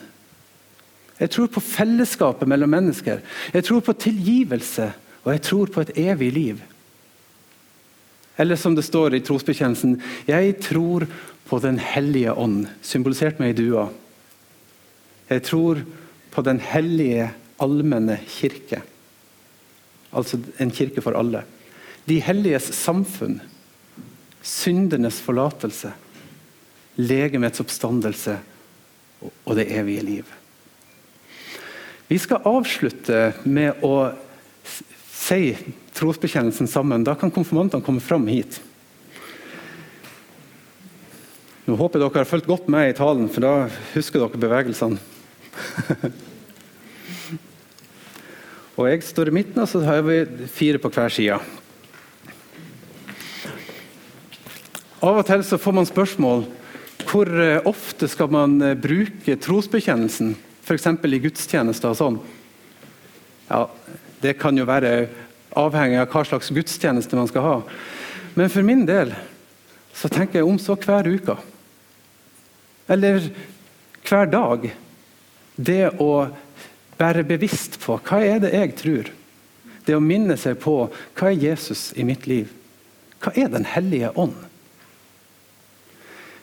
Jeg 1.19 1.29
tror 1.29 1.47
på 1.47 1.61
fellesskapet 1.63 2.47
mellom 2.47 2.69
mennesker. 2.69 3.21
Jeg 3.53 3.63
tror 3.63 3.79
på 3.79 3.93
tilgivelse, 3.93 4.91
og 5.23 5.31
jeg 5.31 5.41
tror 5.41 5.71
på 5.71 5.81
et 5.81 5.93
evig 5.97 6.31
liv. 6.33 6.61
Eller 8.37 8.57
som 8.57 8.75
det 8.75 8.83
står 8.85 9.13
i 9.13 9.21
trosbekjennelsen 9.21 9.99
Jeg 10.27 10.55
tror 10.65 11.05
på 11.47 11.59
Den 11.59 11.79
hellige 11.79 12.33
ånd, 12.33 12.67
symbolisert 12.81 13.39
med 13.39 13.53
ei 13.53 13.57
due. 13.57 13.87
Jeg 15.29 15.43
tror 15.49 15.83
på 16.33 16.41
Den 16.41 16.59
hellige 16.59 17.31
allmenne 17.61 18.17
kirke. 18.27 18.81
Altså 20.13 20.39
en 20.61 20.71
kirke 20.71 21.01
for 21.01 21.17
alle. 21.17 21.43
De 22.05 22.19
helliges 22.21 22.71
samfunn. 22.75 23.39
Syndenes 24.43 25.19
forlatelse. 25.23 25.93
Legemets 26.99 27.61
oppstandelse 27.63 28.37
og 29.23 29.55
det 29.55 29.69
evige 29.71 30.03
liv. 30.05 30.33
Vi 32.09 32.19
skal 32.19 32.43
avslutte 32.45 33.31
med 33.47 33.79
å 33.85 34.11
si 35.13 35.55
trosbekjennelsen 35.95 36.67
sammen. 36.67 37.05
Da 37.07 37.15
kan 37.15 37.31
konfirmantene 37.31 37.85
komme 37.85 38.03
fram 38.03 38.27
hit. 38.27 38.59
Nå 41.63 41.77
håper 41.79 42.01
jeg 42.01 42.09
dere 42.09 42.25
har 42.25 42.27
fulgt 42.27 42.47
godt 42.49 42.65
med 42.67 42.89
i 42.89 42.95
talen, 42.97 43.29
for 43.31 43.39
da 43.39 43.69
husker 43.93 44.19
dere 44.19 44.35
bevegelsene. 44.35 44.99
og 48.75 48.89
Jeg 48.89 49.03
står 49.07 49.31
i 49.31 49.35
midten, 49.37 49.61
og 49.63 49.69
så 49.71 49.79
har 49.85 50.01
vi 50.03 50.25
fire 50.51 50.81
på 50.83 50.91
hver 50.91 51.07
side. 51.13 51.37
Av 55.03 55.19
og 55.21 55.27
til 55.27 55.43
så 55.47 55.57
får 55.59 55.73
man 55.79 55.87
spørsmål 55.87 56.43
hvor 57.07 57.27
eh, 57.31 57.63
ofte 57.69 58.07
skal 58.11 58.27
man 58.31 58.61
eh, 58.63 58.75
bruke 58.79 59.35
trosbekjennelsen, 59.39 60.35
f.eks. 60.63 60.87
i 60.87 61.19
gudstjenester 61.23 61.91
og 61.93 61.99
sånn. 61.99 62.19
Ja, 63.47 63.67
Det 64.23 64.35
kan 64.39 64.57
jo 64.59 64.67
være 64.67 65.07
avhengig 65.55 65.99
av 66.01 66.11
hva 66.11 66.23
slags 66.27 66.51
gudstjeneste 66.51 67.15
man 67.15 67.27
skal 67.31 67.43
ha. 67.47 67.57
Men 68.35 68.51
for 68.51 68.63
min 68.67 68.83
del 68.87 69.15
så 69.95 70.11
tenker 70.11 70.41
jeg 70.41 70.47
om 70.47 70.59
så 70.59 70.75
hver 70.75 71.07
uke. 71.07 71.39
Eller 72.87 73.29
hver 74.03 74.29
dag. 74.31 74.69
Det 75.55 75.89
å 76.01 76.13
være 76.99 77.25
bevisst 77.27 77.79
på 77.83 77.97
hva 77.99 78.21
er 78.25 78.41
det 78.43 78.53
jeg 78.55 78.73
tror. 78.79 79.11
Det 79.83 79.95
å 79.95 80.03
minne 80.03 80.37
seg 80.39 80.59
på 80.63 80.75
hva 80.87 81.29
er 81.29 81.39
Jesus 81.39 81.91
i 81.99 82.05
mitt 82.07 82.27
liv. 82.29 82.51
Hva 83.23 83.33
er 83.39 83.51
Den 83.51 83.65
hellige 83.67 84.11
ånd? 84.19 84.35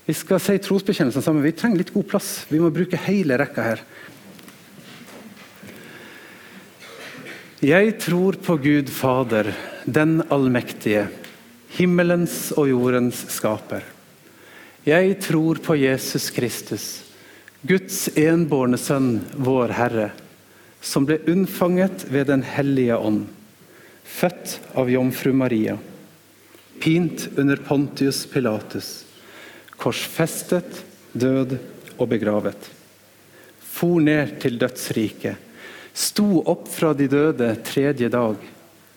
Vi 0.07 0.15
skal 0.17 0.41
si 0.43 0.57
trosbekjennelsen 0.59 1.23
sammen. 1.23 1.45
Vi 1.45 1.53
trenger 1.55 1.79
litt 1.83 1.93
god 1.95 2.09
plass. 2.11 2.31
Vi 2.49 2.59
må 2.59 2.73
bruke 2.75 2.99
hele 3.05 3.37
rekka 3.39 3.63
her. 3.63 3.83
Jeg 7.61 7.93
tror 8.01 8.39
på 8.41 8.57
Gud 8.57 8.89
Fader, 8.89 9.53
den 9.85 10.23
allmektige, 10.33 11.05
himmelens 11.77 12.49
og 12.57 12.71
jordens 12.71 13.21
skaper. 13.31 13.85
Jeg 14.91 15.21
tror 15.23 15.61
på 15.63 15.77
Jesus 15.77 16.31
Kristus, 16.35 16.85
Guds 17.63 18.09
enbårne 18.19 18.79
sønn, 18.81 19.21
vår 19.39 19.71
Herre, 19.77 20.07
som 20.83 21.05
ble 21.07 21.21
unnfanget 21.31 22.09
ved 22.11 22.27
Den 22.33 22.43
hellige 22.43 22.97
ånd, 22.97 23.29
født 24.03 24.57
av 24.75 24.91
jomfru 24.91 25.31
Maria, 25.37 25.77
pint 26.83 27.29
under 27.39 27.61
Pontius 27.69 28.25
Pilatus, 28.33 28.89
korsfestet, 29.79 30.81
død 31.13 31.55
og 31.99 32.09
begravet. 32.11 32.71
For 33.61 34.03
ned 34.03 34.41
til 34.43 34.59
dødsriket, 34.59 35.37
sto 35.95 36.41
opp 36.51 36.67
fra 36.73 36.97
de 36.99 37.07
døde 37.13 37.53
tredje 37.69 38.11
dag, 38.11 38.41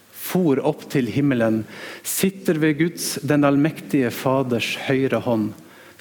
for 0.10 0.64
opp 0.64 0.88
til 0.90 1.12
himmelen, 1.12 1.68
sitter 2.02 2.58
ved 2.64 2.80
Guds, 2.82 3.20
den 3.22 3.46
allmektige 3.46 4.10
Faders 4.16 4.72
høyre 4.88 5.22
hånd, 5.28 5.52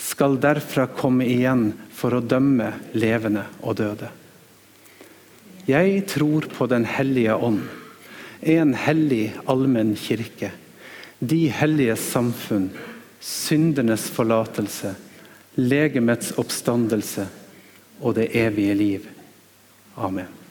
skal 0.03 0.39
derfra 0.43 0.89
komme 0.91 1.27
igjen 1.31 1.71
for 1.95 2.17
å 2.17 2.25
dømme 2.25 2.73
levende 2.99 3.47
og 3.63 3.79
døde. 3.79 4.11
Jeg 5.69 6.03
tror 6.11 6.49
på 6.51 6.67
Den 6.67 6.85
hellige 6.91 7.37
ånd, 7.39 7.63
en 8.43 8.75
hellig 8.75 9.31
allmenn 9.47 9.95
kirke, 9.95 10.51
de 11.23 11.47
hellige 11.55 11.95
samfunn, 12.03 12.73
syndernes 13.23 14.09
forlatelse, 14.11 14.97
legemets 15.55 16.35
oppstandelse 16.43 17.29
og 18.03 18.17
det 18.19 18.33
evige 18.35 18.75
liv. 18.75 19.11
Amen. 19.95 20.42